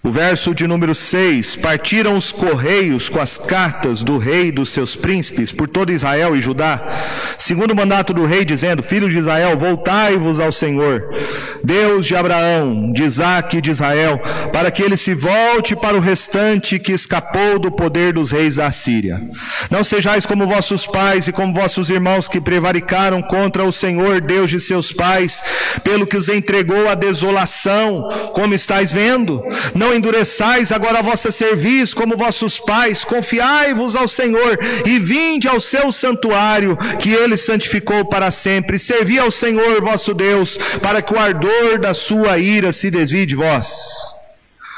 o 0.05 0.11
verso 0.11 0.55
de 0.55 0.66
número 0.66 0.94
6: 0.94 1.57
Partiram 1.57 2.16
os 2.16 2.30
correios 2.30 3.09
com 3.09 3.18
as 3.18 3.38
cartas 3.38 4.02
do 4.02 4.18
rei 4.18 4.48
e 4.48 4.52
dos 4.52 4.68
seus 4.68 4.94
príncipes 4.94 5.50
por 5.50 5.66
todo 5.66 5.90
Israel 5.90 6.36
e 6.36 6.42
Judá, 6.42 6.80
segundo 7.38 7.70
o 7.70 7.76
mandato 7.76 8.12
do 8.12 8.26
rei, 8.26 8.44
dizendo: 8.44 8.82
Filhos 8.82 9.12
de 9.12 9.18
Israel, 9.18 9.59
voltai-vos 9.59 10.38
ao 10.38 10.52
Senhor, 10.52 11.02
Deus 11.64 12.05
de 12.05 12.14
Abraão, 12.14 12.92
de 12.92 13.02
Isaque 13.02 13.57
e 13.57 13.61
de 13.62 13.70
Israel, 13.70 14.20
para 14.52 14.70
que 14.70 14.82
ele 14.82 14.98
se 14.98 15.14
volte 15.14 15.74
para 15.74 15.96
o 15.96 16.00
restante 16.00 16.78
que 16.78 16.92
escapou 16.92 17.59
do 17.59 17.72
poder 17.72 18.12
dos 18.12 18.30
reis 18.30 18.57
da 18.57 18.70
Síria. 18.70 19.22
Não 19.70 19.82
sejais 19.82 20.26
como 20.26 20.46
vossos 20.46 20.86
pais 20.86 21.26
e 21.28 21.32
como 21.32 21.55
vossos 21.55 21.88
irmãos 21.88 22.28
que 22.28 22.42
prevaricaram 22.42 23.22
contra 23.22 23.64
o 23.64 23.72
Senhor, 23.72 24.20
Deus 24.20 24.50
de 24.50 24.61
seus 24.61 24.92
pais, 24.92 25.42
pelo 25.82 26.07
que 26.07 26.18
os 26.18 26.28
entregou 26.28 26.88
à 26.90 26.94
desolação, 26.94 28.07
como 28.34 28.52
estáis 28.52 28.92
vendo. 28.92 29.42
Não 29.74 29.93
endureçais 29.95 30.72
agora 30.72 30.99
a 30.99 31.03
vossa 31.03 31.30
cerviz 31.30 31.95
como 31.95 32.16
vossos 32.16 32.59
pais, 32.59 33.05
confiai-vos 33.05 33.95
ao 33.95 34.09
Senhor 34.09 34.59
e 34.84 34.99
vinde 34.99 35.49
ao 35.49 35.61
seu 35.61 35.92
santuário, 35.92 36.76
que 36.99 37.11
ele 37.11 37.36
santificou 37.36 38.05
para 38.05 38.30
sempre. 38.30 38.78
Servi 38.78 39.18
ao 39.18 39.30
Senhor 39.30 39.80
vosso 39.80 40.14
Deus, 40.14 40.57
para 40.82 41.01
que 41.01 41.14
o 41.14 41.18
ardor 41.18 41.78
da 41.78 41.95
sua 41.95 42.38
ira 42.38 42.72
se 42.72 42.90
desvie 42.90 43.26
de 43.26 43.34
vós. 43.34 44.24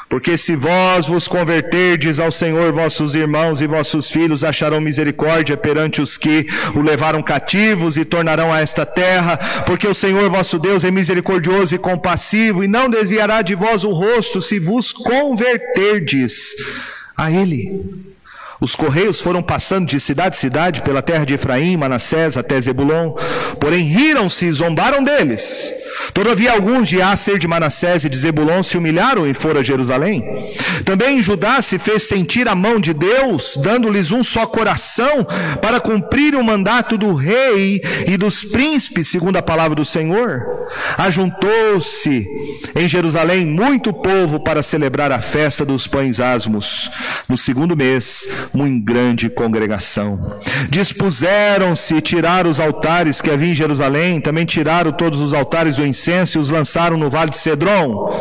Porque 0.09 0.37
se 0.37 0.55
vós 0.55 1.09
vos 1.09 1.27
converterdes 1.27 2.21
ao 2.21 2.31
Senhor, 2.31 2.73
vossos 2.73 3.17
irmãos 3.17 3.61
e 3.61 3.67
vossos 3.67 4.09
filhos 4.09 4.45
acharão 4.45 4.81
misericórdia 4.81 5.57
perante 5.57 6.01
os 6.01 6.17
que 6.17 6.47
o 6.77 6.81
levaram 6.81 7.21
cativos 7.23 7.97
e 7.97 8.05
tornarão 8.05 8.53
a 8.53 8.61
esta 8.61 8.87
terra, 8.87 9.37
porque 9.67 9.87
o 9.87 9.95
Senhor 9.95 10.31
vosso 10.31 10.61
Deus 10.61 10.85
é 10.85 10.93
misericordioso 10.93 11.75
e 11.75 11.79
compassivo 11.79 12.63
e 12.63 12.69
não 12.69 12.89
desviará 12.89 13.43
de 13.43 13.57
vós 13.57 13.83
o 13.83 13.91
rosto 13.91 14.41
se 14.41 14.61
vos 14.61 14.93
converterdes 14.93 16.55
a 17.17 17.31
Ele. 17.31 17.85
Os 18.61 18.77
correios 18.77 19.21
foram 19.21 19.43
passando 19.43 19.89
de 19.89 19.99
cidade 19.99 20.37
em 20.37 20.41
cidade 20.41 20.83
pela 20.83 21.03
terra 21.03 21.27
de 21.27 21.35
Efraim, 21.35 21.77
Manassés 21.77 22.37
até 22.37 22.61
Zebulon, 22.61 23.13
porém 23.61 23.83
riram-se 23.85 24.47
e 24.47 24.53
zombaram 24.53 25.03
deles 25.03 25.75
Todavia, 26.13 26.53
alguns 26.53 26.89
de 26.89 27.01
Acer, 27.01 27.39
de 27.39 27.49
Manassés 27.49 28.05
e 28.05 28.09
de 28.09 28.17
Zebulon 28.17 28.63
se 28.63 28.77
humilharam 28.77 29.27
e 29.27 29.35
foram 29.35 29.61
a 29.61 29.63
Jerusalém. 29.63 30.25
Também 30.85 31.23
Judá 31.23 31.61
se 31.61 31.79
fez 31.79 32.05
sentir 32.05 32.49
a 32.49 32.55
mão 32.55 32.81
de 32.81 32.93
Deus, 32.93 33.59
dando-lhes 33.63 34.13
um 34.13 34.23
só 34.23 34.47
coração, 34.47 35.27
para 35.61 35.81
cumprir 35.81 36.35
o 36.35 36.45
mandato 36.45 36.97
do 36.97 37.15
rei 37.15 37.83
e 38.07 38.17
dos 38.17 38.45
príncipes, 38.45 39.09
segundo 39.09 39.37
a 39.37 39.43
palavra 39.43 39.75
do 39.75 39.85
Senhor. 39.85 40.43
Ajuntou-se 40.99 42.27
em 42.75 42.89
Jerusalém 42.89 43.47
muito 43.47 43.93
povo 43.93 44.41
para 44.41 44.63
celebrar 44.63 45.13
a 45.13 45.21
festa 45.21 45.65
dos 45.65 45.87
pães 45.87 46.21
asmos. 46.21 46.91
No 47.29 47.39
segundo 47.39 47.77
mês, 47.77 48.29
muito 48.53 48.85
grande 48.85 49.29
congregação. 49.29 50.19
Dispuseram-se 50.69 52.01
tirar 52.01 52.47
os 52.47 52.61
altares 52.61 53.21
que 53.21 53.31
havia 53.31 53.51
em 53.51 53.55
Jerusalém, 53.55 54.21
também 54.21 54.45
tiraram 54.45 54.93
todos 54.93 55.21
os 55.21 55.33
altares 55.33 55.77
do 55.77 55.86
incenso 55.87 56.39
e 56.39 56.41
os 56.41 56.51
lançaram 56.51 56.97
no 56.97 57.09
vale 57.09 57.31
de 57.31 57.39
Cedron. 57.39 58.13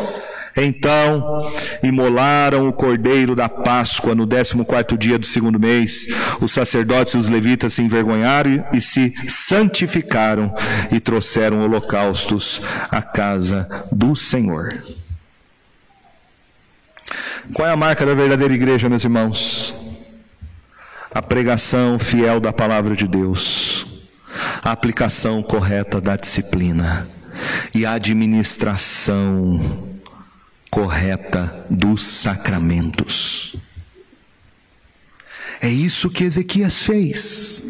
Então 0.56 1.50
imolaram 1.82 2.66
o 2.66 2.72
cordeiro 2.72 3.36
da 3.36 3.48
Páscoa 3.48 4.14
no 4.14 4.24
décimo 4.24 4.64
quarto 4.64 4.96
dia 4.96 5.18
do 5.18 5.26
segundo 5.26 5.60
mês. 5.60 6.06
Os 6.40 6.52
sacerdotes 6.52 7.12
e 7.12 7.18
os 7.18 7.28
levitas 7.28 7.74
se 7.74 7.82
envergonharam 7.82 8.64
e 8.72 8.80
se 8.80 9.14
santificaram 9.28 10.54
e 10.90 10.98
trouxeram 10.98 11.60
holocaustos 11.62 12.62
à 12.90 13.02
casa 13.02 13.68
do 13.92 14.16
Senhor. 14.16 14.82
Qual 17.52 17.68
é 17.68 17.70
a 17.70 17.76
marca 17.76 18.06
da 18.06 18.14
verdadeira 18.14 18.54
igreja, 18.54 18.88
meus 18.88 19.04
irmãos? 19.04 19.74
A 21.12 21.22
pregação 21.22 21.98
fiel 21.98 22.40
da 22.40 22.52
palavra 22.52 22.96
de 22.96 23.06
Deus, 23.06 23.86
a 24.62 24.72
aplicação 24.72 25.42
correta 25.42 26.00
da 26.00 26.16
disciplina 26.16 27.08
e 27.74 27.84
a 27.84 27.92
administração 27.92 29.58
correta 30.70 31.66
dos 31.70 32.02
sacramentos. 32.02 33.56
É 35.60 35.68
isso 35.68 36.10
que 36.10 36.24
Ezequias 36.24 36.82
fez. 36.82 37.62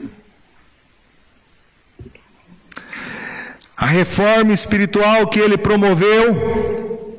A 3.76 3.86
reforma 3.86 4.52
espiritual 4.52 5.28
que 5.28 5.38
ele 5.38 5.58
promoveu 5.58 7.16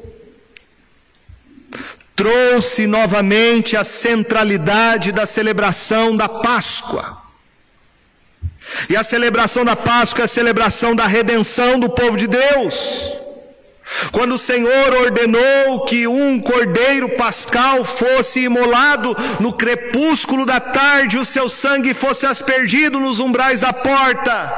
trouxe 2.15 2.87
novamente 2.87 3.77
a 3.77 3.83
centralidade 3.83 5.11
da 5.11 5.27
celebração 5.27 6.17
da 6.17 6.27
Páscoa. 6.27 7.26
E 8.89 8.95
a 8.95 9.03
celebração 9.03 9.63
da 9.63 9.75
Páscoa 9.75 10.23
é 10.23 10.25
a 10.25 10.27
celebração 10.27 10.95
da 10.95 11.07
redenção 11.07 11.79
do 11.79 11.89
povo 11.89 12.17
de 12.17 12.27
Deus. 12.27 13.17
Quando 14.11 14.35
o 14.35 14.37
Senhor 14.37 14.93
ordenou 14.93 15.85
que 15.85 16.07
um 16.07 16.41
cordeiro 16.41 17.09
pascal 17.09 17.85
fosse 17.85 18.41
imolado 18.41 19.15
no 19.39 19.53
crepúsculo 19.53 20.45
da 20.45 20.59
tarde, 20.59 21.17
o 21.17 21.25
seu 21.25 21.47
sangue 21.47 21.93
fosse 21.93 22.25
aspergido 22.25 22.99
nos 22.99 23.19
umbrais 23.19 23.61
da 23.61 23.71
porta, 23.71 24.53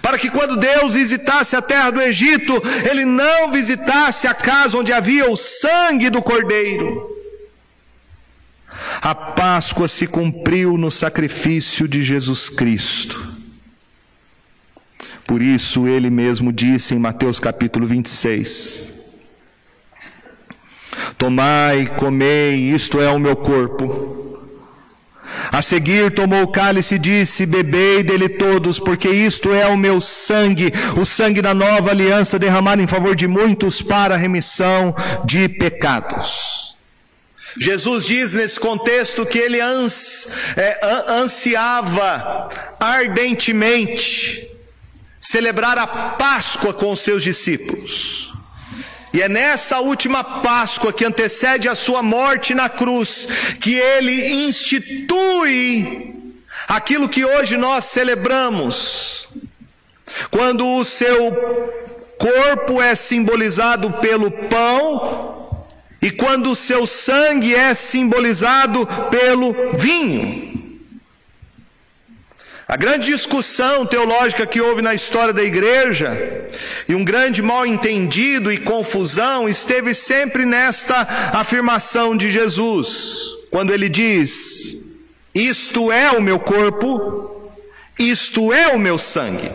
para 0.00 0.18
que 0.18 0.30
quando 0.30 0.56
Deus 0.56 0.94
visitasse 0.94 1.54
a 1.54 1.62
terra 1.62 1.90
do 1.90 2.00
Egito, 2.00 2.62
ele 2.90 3.04
não 3.04 3.50
visitasse 3.50 4.26
a 4.26 4.34
casa 4.34 4.78
onde 4.78 4.92
havia 4.92 5.30
o 5.30 5.36
sangue 5.36 6.08
do 6.08 6.22
cordeiro. 6.22 7.10
A 9.02 9.14
Páscoa 9.14 9.86
se 9.86 10.06
cumpriu 10.06 10.78
no 10.78 10.90
sacrifício 10.90 11.86
de 11.86 12.02
Jesus 12.02 12.48
Cristo. 12.48 13.31
Por 15.32 15.40
isso 15.40 15.88
ele 15.88 16.10
mesmo 16.10 16.52
disse 16.52 16.94
em 16.94 16.98
Mateus 16.98 17.40
capítulo 17.40 17.86
26: 17.86 18.92
Tomai, 21.16 21.86
comei, 21.96 22.56
isto 22.56 23.00
é 23.00 23.08
o 23.08 23.18
meu 23.18 23.34
corpo. 23.34 24.38
A 25.50 25.62
seguir 25.62 26.12
tomou 26.12 26.42
o 26.42 26.48
cálice 26.48 26.96
e 26.96 26.98
disse: 26.98 27.46
Bebei 27.46 28.02
dele 28.02 28.28
todos, 28.28 28.78
porque 28.78 29.08
isto 29.08 29.50
é 29.54 29.66
o 29.68 29.74
meu 29.74 30.02
sangue, 30.02 30.70
o 31.00 31.06
sangue 31.06 31.40
da 31.40 31.54
nova 31.54 31.88
aliança 31.88 32.38
derramado 32.38 32.82
em 32.82 32.86
favor 32.86 33.16
de 33.16 33.26
muitos 33.26 33.80
para 33.80 34.16
a 34.16 34.18
remissão 34.18 34.94
de 35.24 35.48
pecados. 35.48 36.76
Jesus 37.56 38.04
diz 38.04 38.34
nesse 38.34 38.60
contexto 38.60 39.24
que 39.24 39.38
ele 39.38 39.56
é, 39.58 40.80
ansiava 41.08 42.50
ardentemente 42.78 44.51
celebrar 45.22 45.78
a 45.78 45.86
Páscoa 45.86 46.74
com 46.74 46.90
os 46.90 47.00
seus 47.00 47.22
discípulos. 47.22 48.32
E 49.12 49.22
é 49.22 49.28
nessa 49.28 49.78
última 49.78 50.24
Páscoa 50.24 50.92
que 50.92 51.04
antecede 51.04 51.68
a 51.68 51.76
sua 51.76 52.02
morte 52.02 52.54
na 52.54 52.68
cruz 52.68 53.28
que 53.60 53.74
ele 53.74 54.46
institui 54.46 56.12
aquilo 56.66 57.08
que 57.08 57.24
hoje 57.24 57.56
nós 57.56 57.84
celebramos. 57.84 59.28
Quando 60.30 60.66
o 60.66 60.84
seu 60.84 61.32
corpo 62.18 62.82
é 62.82 62.94
simbolizado 62.96 63.92
pelo 63.92 64.30
pão 64.30 65.66
e 66.00 66.10
quando 66.10 66.50
o 66.50 66.56
seu 66.56 66.84
sangue 66.84 67.54
é 67.54 67.74
simbolizado 67.74 68.88
pelo 69.08 69.76
vinho. 69.76 70.51
A 72.72 72.76
grande 72.78 73.12
discussão 73.12 73.84
teológica 73.84 74.46
que 74.46 74.58
houve 74.58 74.80
na 74.80 74.94
história 74.94 75.30
da 75.30 75.42
igreja, 75.42 76.48
e 76.88 76.94
um 76.94 77.04
grande 77.04 77.42
mal 77.42 77.66
entendido 77.66 78.50
e 78.50 78.56
confusão, 78.56 79.46
esteve 79.46 79.92
sempre 79.92 80.46
nesta 80.46 81.02
afirmação 81.34 82.16
de 82.16 82.32
Jesus, 82.32 83.26
quando 83.50 83.74
ele 83.74 83.90
diz: 83.90 84.90
Isto 85.34 85.92
é 85.92 86.12
o 86.12 86.22
meu 86.22 86.40
corpo, 86.40 87.52
isto 87.98 88.54
é 88.54 88.68
o 88.68 88.78
meu 88.78 88.96
sangue. 88.96 89.52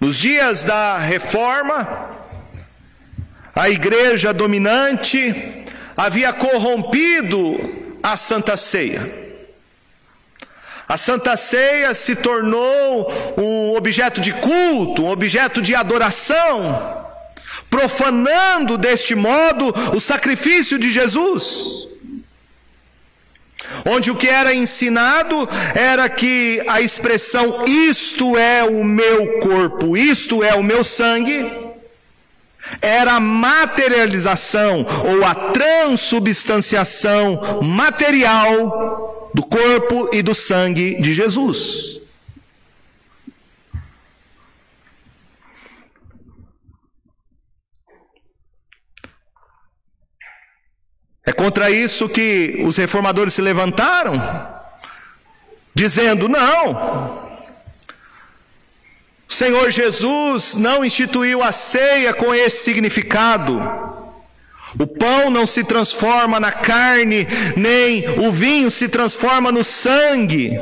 Nos 0.00 0.16
dias 0.16 0.64
da 0.64 0.98
reforma, 0.98 2.16
a 3.54 3.70
igreja 3.70 4.34
dominante 4.34 5.64
havia 5.96 6.32
corrompido 6.32 7.94
a 8.02 8.16
Santa 8.16 8.56
Ceia. 8.56 9.25
A 10.88 10.96
Santa 10.96 11.36
Ceia 11.36 11.94
se 11.94 12.14
tornou 12.14 13.12
um 13.36 13.74
objeto 13.76 14.20
de 14.20 14.32
culto, 14.32 15.02
um 15.02 15.10
objeto 15.10 15.60
de 15.60 15.74
adoração, 15.74 17.04
profanando 17.68 18.78
deste 18.78 19.14
modo 19.14 19.74
o 19.92 20.00
sacrifício 20.00 20.78
de 20.78 20.92
Jesus. 20.92 21.88
Onde 23.84 24.12
o 24.12 24.14
que 24.14 24.28
era 24.28 24.54
ensinado 24.54 25.48
era 25.74 26.08
que 26.08 26.62
a 26.68 26.80
expressão 26.80 27.64
isto 27.66 28.38
é 28.38 28.62
o 28.62 28.84
meu 28.84 29.40
corpo, 29.40 29.96
isto 29.96 30.44
é 30.44 30.54
o 30.54 30.62
meu 30.62 30.84
sangue, 30.84 31.50
era 32.80 33.14
a 33.14 33.20
materialização 33.20 34.86
ou 35.04 35.24
a 35.24 35.34
transubstanciação 35.34 37.60
material 37.62 39.15
do 39.36 39.44
corpo 39.44 40.08
e 40.14 40.22
do 40.22 40.34
sangue 40.34 40.94
de 40.98 41.12
Jesus. 41.12 42.00
É 51.22 51.32
contra 51.34 51.70
isso 51.70 52.08
que 52.08 52.62
os 52.64 52.78
reformadores 52.78 53.34
se 53.34 53.42
levantaram, 53.42 54.14
dizendo: 55.74 56.30
não, 56.30 57.36
o 59.28 59.32
Senhor 59.34 59.70
Jesus 59.70 60.54
não 60.54 60.82
instituiu 60.82 61.42
a 61.42 61.52
ceia 61.52 62.14
com 62.14 62.34
esse 62.34 62.64
significado. 62.64 63.60
O 64.78 64.86
pão 64.86 65.30
não 65.30 65.46
se 65.46 65.64
transforma 65.64 66.40
na 66.40 66.52
carne, 66.52 67.26
nem 67.56 68.06
o 68.18 68.32
vinho 68.32 68.70
se 68.70 68.88
transforma 68.88 69.52
no 69.52 69.62
sangue. 69.62 70.58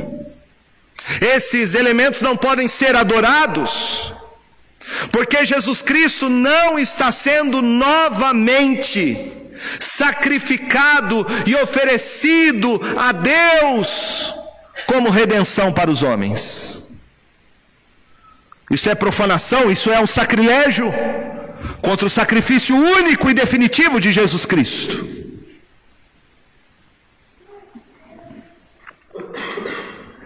Esses 1.21 1.75
elementos 1.75 2.23
não 2.23 2.37
podem 2.37 2.69
ser 2.69 2.95
adorados, 2.95 4.13
porque 5.11 5.45
Jesus 5.45 5.83
Cristo 5.83 6.29
não 6.29 6.79
está 6.79 7.11
sendo 7.11 7.61
novamente 7.61 9.33
sacrificado 9.81 11.27
e 11.47 11.55
oferecido 11.57 12.81
a 12.97 13.13
Deus 13.13 14.35
como 14.87 15.11
redenção 15.11 15.73
para 15.73 15.91
os 15.91 16.03
homens. 16.03 16.83
Isso 18.71 18.89
é 18.89 18.95
profanação, 18.95 19.71
isso 19.71 19.91
é 19.91 20.01
um 20.01 20.07
sacrilégio 20.07 20.93
contra 21.81 22.07
o 22.07 22.11
sacrifício 22.11 22.77
único 22.77 23.31
e 23.31 23.35
definitivo 23.35 24.01
de 24.01 24.13
Jesus 24.13 24.45
Cristo. 24.45 25.15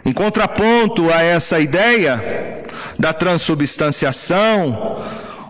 Em 0.04 0.12
contraponto 0.12 1.12
a 1.12 1.22
essa 1.22 1.60
ideia, 1.60 2.62
da 2.98 3.12
transubstanciação, 3.12 5.04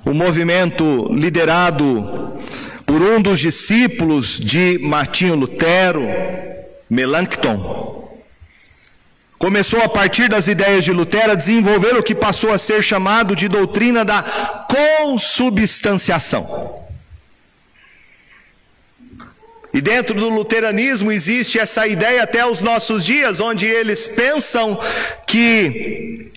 o 0.04 0.12
movimento 0.12 1.08
liderado 1.14 2.38
por 2.84 3.00
um 3.00 3.20
dos 3.22 3.40
discípulos 3.40 4.38
de 4.38 4.78
Martinho 4.82 5.34
Lutero, 5.34 6.02
Melanchthon, 6.90 7.87
começou 9.38 9.80
a 9.82 9.88
partir 9.88 10.28
das 10.28 10.48
ideias 10.48 10.84
de 10.84 10.92
Lutero 10.92 11.32
a 11.32 11.36
desenvolver 11.36 11.96
o 11.96 12.02
que 12.02 12.14
passou 12.14 12.52
a 12.52 12.58
ser 12.58 12.82
chamado 12.82 13.34
de 13.36 13.48
doutrina 13.48 14.04
da 14.04 14.22
consubstanciação. 14.68 16.76
E 19.72 19.80
dentro 19.80 20.14
do 20.14 20.28
luteranismo 20.28 21.12
existe 21.12 21.58
essa 21.58 21.86
ideia 21.86 22.24
até 22.24 22.44
os 22.44 22.60
nossos 22.60 23.04
dias, 23.04 23.38
onde 23.38 23.66
eles 23.66 24.08
pensam 24.08 24.80
que 25.26 26.32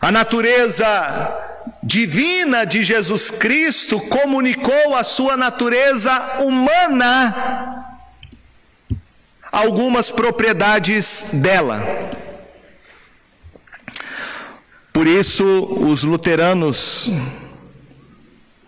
a 0.00 0.10
natureza 0.10 1.46
divina 1.82 2.64
de 2.64 2.82
Jesus 2.82 3.30
Cristo 3.30 4.00
comunicou 4.00 4.96
a 4.96 5.04
sua 5.04 5.36
natureza 5.36 6.38
humana 6.40 7.86
algumas 9.52 10.10
propriedades 10.10 11.26
dela. 11.34 11.82
Por 14.92 15.06
isso, 15.06 15.44
os 15.44 16.02
luteranos 16.02 17.10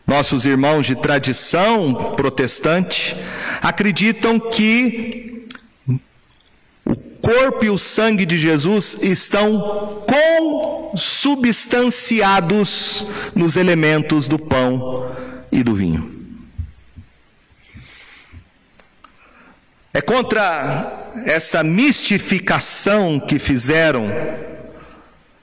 nossos 0.07 0.45
irmãos 0.45 0.87
de 0.87 0.97
tradição 0.97 2.13
protestante 2.17 3.17
acreditam 3.61 4.39
que 4.39 5.47
o 6.85 6.95
corpo 6.95 7.65
e 7.65 7.71
o 7.71 7.79
sangue 7.79 8.27
de 8.27 8.37
Jesus 8.37 8.99
estão 9.01 10.03
consubstanciados 10.93 13.07
nos 13.35 13.57
elementos 13.57 14.29
do 14.29 14.39
pão 14.39 15.11
e 15.51 15.63
do 15.63 15.75
vinho. 15.75 16.13
É 19.95 20.01
contra 20.01 20.91
essa 21.27 21.63
mistificação 21.63 23.21
que 23.21 23.39
fizeram 23.39 24.11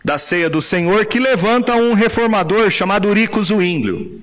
da 0.03 0.17
ceia 0.17 0.49
do 0.49 0.61
Senhor 0.61 1.05
que 1.05 1.19
levanta 1.19 1.75
um 1.75 1.93
reformador 1.93 2.69
chamado 2.69 3.07
Urico 3.07 3.43
Zwinglio. 3.43 4.21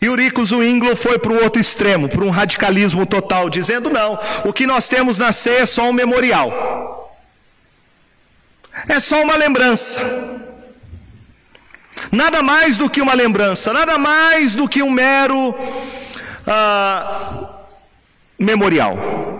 E 0.00 0.08
Urico 0.08 0.44
Zwinglo 0.44 0.96
foi 0.96 1.18
para 1.18 1.32
o 1.32 1.42
outro 1.42 1.60
extremo, 1.60 2.08
para 2.08 2.24
um 2.24 2.30
radicalismo 2.30 3.04
total, 3.04 3.50
dizendo: 3.50 3.90
não, 3.90 4.18
o 4.44 4.52
que 4.52 4.66
nós 4.66 4.88
temos 4.88 5.18
na 5.18 5.32
ceia 5.32 5.60
é 5.60 5.66
só 5.66 5.90
um 5.90 5.92
memorial, 5.92 7.18
é 8.88 8.98
só 8.98 9.22
uma 9.22 9.36
lembrança, 9.36 10.00
nada 12.10 12.42
mais 12.42 12.78
do 12.78 12.88
que 12.88 13.02
uma 13.02 13.12
lembrança, 13.12 13.74
nada 13.74 13.98
mais 13.98 14.54
do 14.54 14.66
que 14.66 14.82
um 14.82 14.90
mero 14.90 15.50
uh, 15.50 17.48
memorial. 18.38 19.39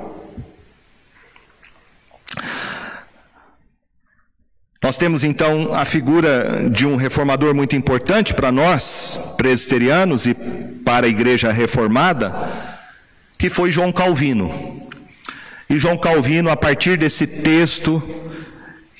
Nós 4.82 4.96
temos 4.96 5.22
então 5.22 5.74
a 5.74 5.84
figura 5.84 6.70
de 6.70 6.86
um 6.86 6.96
reformador 6.96 7.54
muito 7.54 7.76
importante 7.76 8.32
para 8.32 8.50
nós, 8.50 9.34
presbiterianos 9.36 10.24
e 10.24 10.32
para 10.32 11.04
a 11.04 11.08
igreja 11.08 11.52
reformada, 11.52 12.32
que 13.36 13.50
foi 13.50 13.70
João 13.70 13.92
Calvino. 13.92 14.88
E 15.68 15.78
João 15.78 15.98
Calvino, 15.98 16.48
a 16.48 16.56
partir 16.56 16.96
desse 16.96 17.26
texto, 17.26 18.02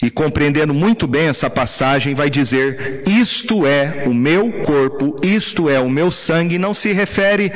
e 0.03 0.11
compreendendo 0.11 0.75
muito 0.75 1.07
bem 1.07 1.29
essa 1.29 1.49
passagem, 1.49 2.15
vai 2.15 2.29
dizer: 2.29 3.03
Isto 3.07 3.67
é 3.67 4.05
o 4.07 4.13
meu 4.13 4.53
corpo, 4.63 5.19
isto 5.23 5.71
é 5.71 5.81
o 5.81 5.89
meu 5.89 6.11
sangue, 6.11 6.59
não 6.59 6.75
se 6.75 6.93
refere 6.93 7.51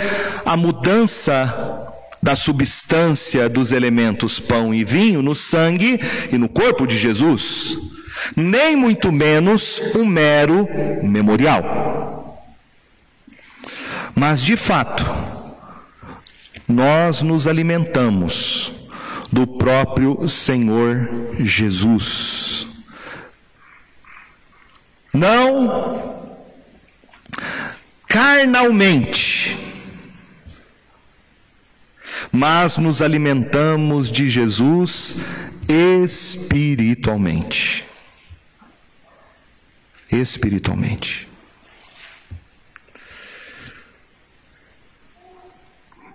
à 0.46 0.56
mudança 0.56 1.84
da 2.22 2.34
substância 2.34 3.50
dos 3.50 3.70
elementos 3.70 4.40
pão 4.40 4.72
e 4.72 4.82
vinho 4.82 5.20
no 5.20 5.34
sangue 5.34 6.00
e 6.32 6.38
no 6.38 6.48
corpo 6.48 6.86
de 6.86 6.96
Jesus 6.96 7.92
nem 8.36 8.76
muito 8.76 9.12
menos 9.12 9.80
um 9.94 10.04
mero 10.04 10.68
memorial. 11.02 12.44
Mas, 14.14 14.42
de 14.42 14.56
fato, 14.56 15.04
nós 16.68 17.22
nos 17.22 17.46
alimentamos 17.46 18.72
do 19.30 19.46
próprio 19.46 20.28
Senhor 20.28 21.08
Jesus. 21.40 22.66
Não 25.12 26.12
carnalmente, 28.08 29.58
mas 32.30 32.78
nos 32.78 33.02
alimentamos 33.02 34.10
de 34.10 34.28
Jesus 34.28 35.18
espiritualmente 35.68 37.83
espiritualmente. 40.20 41.28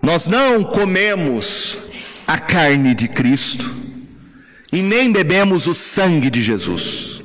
Nós 0.01 0.27
não 0.27 0.63
comemos 0.63 1.77
a 2.25 2.37
carne 2.37 2.95
de 2.95 3.07
Cristo 3.07 3.75
e 4.71 4.81
nem 4.81 5.11
bebemos 5.11 5.67
o 5.67 5.73
sangue 5.73 6.29
de 6.29 6.41
Jesus, 6.41 7.21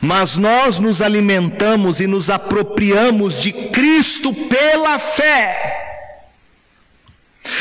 mas 0.00 0.36
nós 0.36 0.78
nos 0.78 1.02
alimentamos 1.02 2.00
e 2.00 2.06
nos 2.06 2.30
apropriamos 2.30 3.40
de 3.40 3.52
Cristo 3.52 4.32
pela 4.32 4.98
fé. 4.98 5.88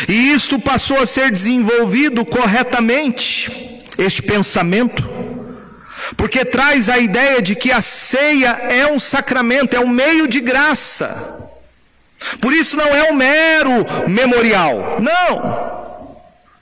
E 0.08 0.32
isto 0.32 0.60
passou 0.60 1.02
a 1.02 1.06
ser 1.06 1.32
desenvolvido 1.32 2.24
corretamente, 2.26 3.84
este 3.98 4.22
pensamento 4.22 5.09
porque 6.20 6.44
traz 6.44 6.90
a 6.90 7.00
ideia 7.00 7.42
de 7.42 7.56
que 7.56 7.72
a 7.72 7.82
ceia 7.82 8.50
é 8.50 8.86
um 8.86 9.00
sacramento, 9.00 9.74
é 9.74 9.80
um 9.80 9.88
meio 9.88 10.28
de 10.28 10.42
graça. 10.42 11.50
Por 12.42 12.52
isso 12.52 12.76
não 12.76 12.94
é 12.94 13.10
um 13.10 13.14
mero 13.14 13.86
memorial, 14.06 14.98
não, 15.00 16.18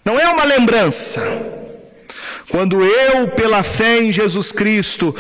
não 0.05 0.19
é 0.19 0.27
uma 0.27 0.43
lembrança. 0.43 1.23
Quando 2.51 2.85
eu, 2.85 3.29
pela 3.29 3.63
fé 3.63 3.97
em 3.99 4.11
Jesus 4.11 4.51
Cristo, 4.51 5.11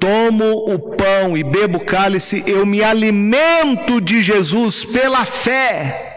tomo 0.00 0.74
o 0.74 0.96
pão 0.96 1.36
e 1.36 1.44
bebo 1.44 1.78
o 1.78 1.84
cálice, 1.84 2.42
eu 2.48 2.66
me 2.66 2.82
alimento 2.82 4.00
de 4.00 4.24
Jesus 4.24 4.84
pela 4.84 5.24
fé. 5.24 6.07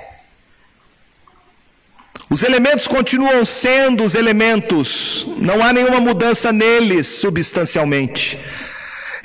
Os 2.32 2.44
elementos 2.44 2.88
continuam 2.88 3.44
sendo 3.44 4.06
os 4.06 4.16
elementos, 4.16 5.28
não 5.38 5.62
há 5.62 5.74
nenhuma 5.74 6.00
mudança 6.00 6.54
neles 6.54 7.06
substancialmente. 7.06 8.40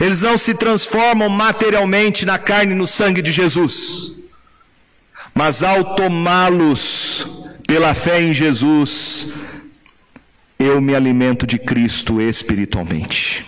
Eles 0.01 0.21
não 0.21 0.37
se 0.37 0.55
transformam 0.55 1.29
materialmente 1.29 2.27
na 2.27 2.37
carne 2.37 2.73
e 2.73 2.75
no 2.75 2.89
sangue 2.89 3.23
de 3.23 3.31
Jesus. 3.31 4.17
Mas 5.33 5.63
ao 5.63 5.95
tomá-los 5.95 7.29
pela 7.65 7.95
fé 7.95 8.21
em 8.21 8.35
Jesus, 8.35 9.29
eu 10.59 10.81
me 10.81 10.93
alimento 10.93 11.47
de 11.47 11.61
Cristo 11.61 12.21
espiritualmente. 12.21 13.46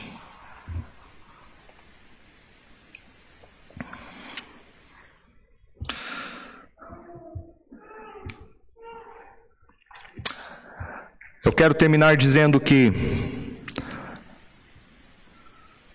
Eu 11.45 11.53
quero 11.53 11.73
terminar 11.73 12.17
dizendo 12.17 12.61
que 12.61 12.93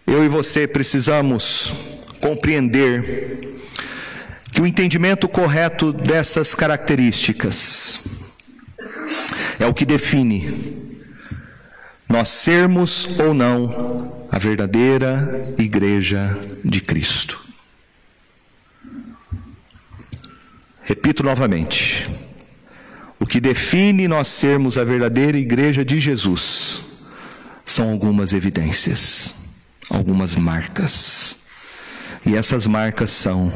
eu 0.08 0.24
e 0.24 0.30
você 0.30 0.68
precisamos 0.68 1.74
compreender 2.22 3.60
que 4.52 4.62
o 4.62 4.68
entendimento 4.68 5.28
correto 5.28 5.92
dessas 5.92 6.56
características 6.56 8.02
é 9.60 9.66
o 9.66 9.74
que 9.74 9.86
define 9.86 10.84
nós 12.08 12.30
sermos 12.30 13.20
ou 13.20 13.34
não 13.34 14.28
a 14.32 14.38
verdadeira 14.38 15.54
igreja 15.58 16.38
de 16.64 16.80
Cristo. 16.80 17.44
Repito 20.84 21.24
novamente. 21.24 22.08
O 23.24 23.26
que 23.26 23.40
define 23.40 24.06
nós 24.06 24.28
sermos 24.28 24.78
a 24.78 24.84
verdadeira 24.84 25.38
igreja 25.38 25.86
de 25.86 25.98
Jesus 25.98 26.82
são 27.64 27.90
algumas 27.90 28.34
evidências, 28.34 29.34
algumas 29.90 30.36
marcas. 30.36 31.38
E 32.26 32.36
essas 32.36 32.68
marcas 32.68 33.12
são, 33.12 33.50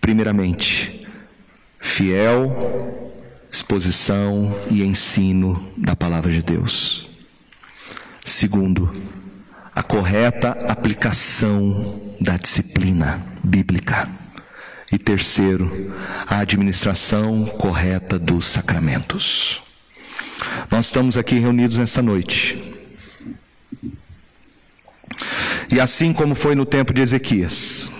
primeiramente, 0.00 1.06
fiel 1.78 3.22
exposição 3.48 4.58
e 4.68 4.82
ensino 4.82 5.72
da 5.76 5.94
palavra 5.94 6.32
de 6.32 6.42
Deus. 6.42 7.08
Segundo, 8.24 8.92
a 9.72 9.84
correta 9.84 10.50
aplicação 10.68 12.16
da 12.20 12.36
disciplina 12.36 13.24
bíblica. 13.44 14.25
E 14.90 14.98
terceiro, 14.98 15.94
a 16.26 16.38
administração 16.38 17.44
correta 17.44 18.18
dos 18.18 18.46
sacramentos. 18.46 19.62
Nós 20.70 20.86
estamos 20.86 21.16
aqui 21.16 21.38
reunidos 21.38 21.78
nessa 21.78 22.00
noite. 22.00 22.62
E 25.72 25.80
assim 25.80 26.12
como 26.12 26.34
foi 26.34 26.54
no 26.54 26.64
tempo 26.64 26.94
de 26.94 27.02
Ezequias, 27.02 27.92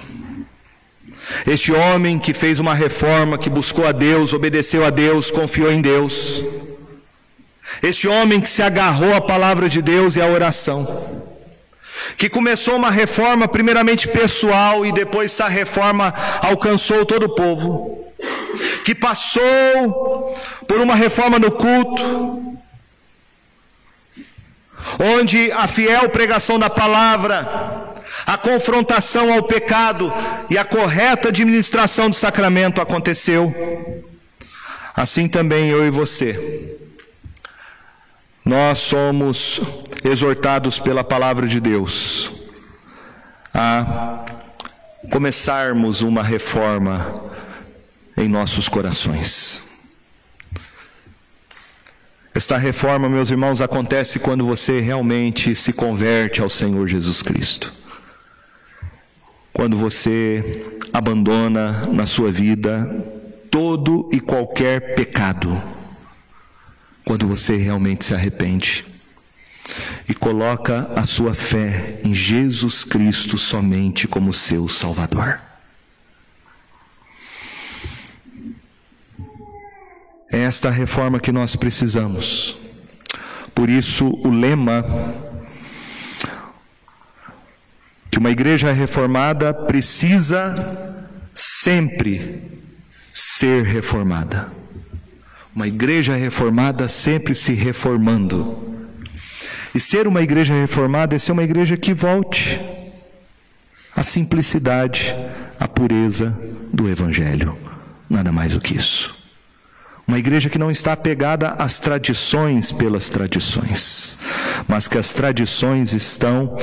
este 1.47 1.73
homem 1.73 2.19
que 2.19 2.33
fez 2.33 2.61
uma 2.61 2.75
reforma, 2.75 3.37
que 3.37 3.51
buscou 3.51 3.87
a 3.87 3.93
Deus, 3.93 4.33
obedeceu 4.33 4.85
a 4.85 4.91
Deus, 4.91 5.31
confiou 5.31 5.73
em 5.73 5.81
Deus. 5.81 6.45
Este 7.83 8.07
homem 8.07 8.41
que 8.41 8.49
se 8.49 8.63
agarrou 8.63 9.15
à 9.15 9.21
palavra 9.21 9.69
de 9.69 9.83
Deus 9.83 10.17
e 10.17 10.21
à 10.21 10.27
oração. 10.27 11.26
Que 12.17 12.29
começou 12.29 12.77
uma 12.77 12.91
reforma 12.91 13.49
primeiramente 13.49 14.09
pessoal 14.09 14.85
e 14.85 14.93
depois 14.93 15.33
essa 15.33 15.49
reforma 15.49 16.15
alcançou 16.43 17.05
todo 17.05 17.25
o 17.25 17.35
povo. 17.35 18.05
Que 18.85 18.95
passou 18.95 20.35
por 20.67 20.81
uma 20.81 20.95
reforma 20.95 21.39
no 21.39 21.51
culto, 21.51 22.59
onde 24.99 25.51
a 25.53 25.67
fiel 25.67 26.09
pregação 26.09 26.59
da 26.59 26.71
palavra 26.71 27.87
a 28.25 28.39
confrontação 28.39 29.33
ao 29.33 29.43
pecado 29.43 30.13
e 30.49 30.57
a 30.57 30.65
correta 30.65 31.29
administração 31.29 32.09
do 32.09 32.17
sacramento 32.17 32.81
aconteceu. 32.81 33.55
Assim 34.95 35.29
também 35.29 35.69
eu 35.69 35.87
e 35.87 35.91
você. 35.91 36.79
Nós 38.47 38.79
somos 38.79 39.61
exortados 40.05 40.79
pela 40.79 41.05
palavra 41.05 41.47
de 41.47 41.61
Deus 41.61 42.31
a 43.53 44.25
começarmos 45.11 46.01
uma 46.01 46.23
reforma 46.23 47.23
em 48.17 48.29
nossos 48.29 48.69
corações. 48.69 49.63
Esta 52.35 52.57
reforma, 52.57 53.09
meus 53.09 53.31
irmãos, 53.31 53.61
acontece 53.61 54.19
quando 54.19 54.47
você 54.47 54.81
realmente 54.81 55.55
se 55.57 55.73
converte 55.73 56.41
ao 56.41 56.49
Senhor 56.49 56.87
Jesus 56.87 57.21
Cristo 57.23 57.73
quando 59.57 59.75
você 59.75 60.63
abandona 60.93 61.87
na 61.91 62.05
sua 62.05 62.31
vida 62.31 62.87
todo 63.51 64.07
e 64.13 64.21
qualquer 64.21 64.95
pecado, 64.95 65.51
quando 67.07 67.29
você 67.29 67.57
realmente 67.57 68.05
se 68.05 68.15
arrepende 68.15 68.85
e 70.09 70.13
coloca 70.13 70.93
a 70.97 71.07
sua 71.07 71.33
fé 71.35 72.01
em 72.03 72.13
Jesus 72.13 72.83
Cristo 72.83 73.39
somente 73.39 74.09
como 74.09 74.33
seu 74.33 74.69
Salvador. 74.69 75.41
É 80.33 80.39
esta 80.41 80.69
reforma 80.69 81.21
que 81.21 81.31
nós 81.31 81.55
precisamos. 81.55 82.57
Por 83.55 83.71
isso, 83.71 84.07
o 84.25 84.29
lema 84.29 84.85
que 88.11 88.19
uma 88.19 88.33
igreja 88.33 88.73
reformada 88.73 89.55
precisa 89.55 91.07
sempre 91.33 92.61
ser 93.13 93.65
reformada. 93.65 94.66
Uma 95.57 95.67
igreja 95.67 96.15
reformada 96.15 96.87
sempre 96.87 97.35
se 97.35 97.55
reformando. 97.55 98.77
E 99.75 99.81
ser 99.81 100.07
uma 100.07 100.21
igreja 100.21 100.53
reformada 100.53 101.17
é 101.17 101.19
ser 101.19 101.33
uma 101.33 101.43
igreja 101.43 101.79
que 101.79 101.95
volte 101.95 102.61
à 103.97 104.03
simplicidade, 104.03 105.17
à 105.59 105.67
pureza 105.67 106.39
do 106.71 106.87
Evangelho. 106.87 107.57
Nada 108.09 108.31
mais 108.31 108.53
do 108.53 108.61
que 108.61 108.77
isso. 108.77 109.17
Uma 110.07 110.19
igreja 110.19 110.51
que 110.51 110.59
não 110.59 110.71
está 110.71 110.93
apegada 110.93 111.53
às 111.53 111.79
tradições 111.79 112.71
pelas 112.71 113.09
tradições, 113.09 114.19
mas 114.69 114.87
que 114.87 114.99
as 114.99 115.15
tradições 115.15 115.95
estão 115.95 116.55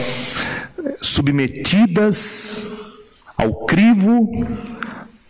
submetidas 1.01 2.63
ao 3.35 3.65
crivo, 3.65 4.31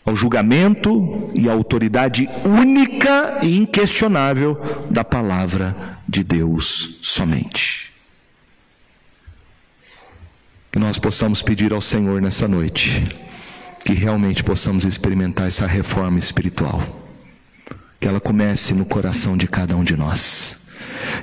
ao 0.06 0.16
julgamento 0.16 1.32
e 1.34 1.50
à 1.50 1.54
autoridade 1.54 2.30
única 2.46 3.40
e 3.42 3.58
inquestionável 3.58 4.60
da 4.90 5.04
palavra 5.04 5.98
de 6.08 6.24
Deus 6.24 7.00
somente. 7.02 7.92
Que 10.72 10.80
nós 10.80 10.98
possamos 10.98 11.42
pedir 11.42 11.72
ao 11.72 11.82
Senhor 11.82 12.22
nessa 12.22 12.48
noite 12.48 13.08
que 13.86 13.94
realmente 13.94 14.44
possamos 14.44 14.86
experimentar 14.86 15.48
essa 15.48 15.68
reforma 15.68 16.18
espiritual. 16.18 16.82
Que 18.00 18.08
ela 18.08 18.20
comece 18.20 18.74
no 18.74 18.86
coração 18.86 19.38
de 19.38 19.48
cada 19.48 19.76
um 19.76 19.84
de 19.84 19.96
nós. 19.96 20.62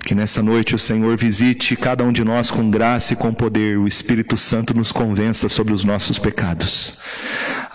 Que 0.05 0.14
nessa 0.14 0.43
noite 0.43 0.74
o 0.74 0.78
Senhor 0.78 1.16
visite 1.16 1.74
cada 1.74 2.05
um 2.05 2.12
de 2.12 2.22
nós 2.22 2.51
com 2.51 2.70
graça 2.70 3.12
e 3.12 3.16
com 3.16 3.33
poder, 3.33 3.78
o 3.78 3.87
Espírito 3.87 4.37
Santo 4.37 4.74
nos 4.74 4.93
convença 4.93 5.49
sobre 5.49 5.72
os 5.72 5.85
nossos 5.85 6.18
pecados. 6.18 6.99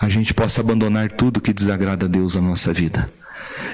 A 0.00 0.08
gente 0.08 0.34
possa 0.34 0.60
abandonar 0.60 1.10
tudo 1.10 1.40
que 1.40 1.52
desagrada 1.52 2.06
a 2.06 2.08
Deus 2.08 2.34
na 2.34 2.42
nossa 2.42 2.72
vida 2.72 3.10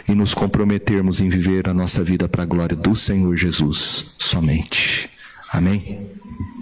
e 0.09 0.15
nos 0.15 0.35
comprometermos 0.35 1.21
em 1.21 1.29
viver 1.29 1.69
a 1.69 1.75
nossa 1.75 2.03
vida 2.03 2.29
para 2.29 2.43
a 2.45 2.47
glória 2.47 2.77
do 2.77 2.95
Senhor 2.95 3.37
Jesus 3.37 4.15
somente. 4.19 5.11
Amém? 5.53 6.11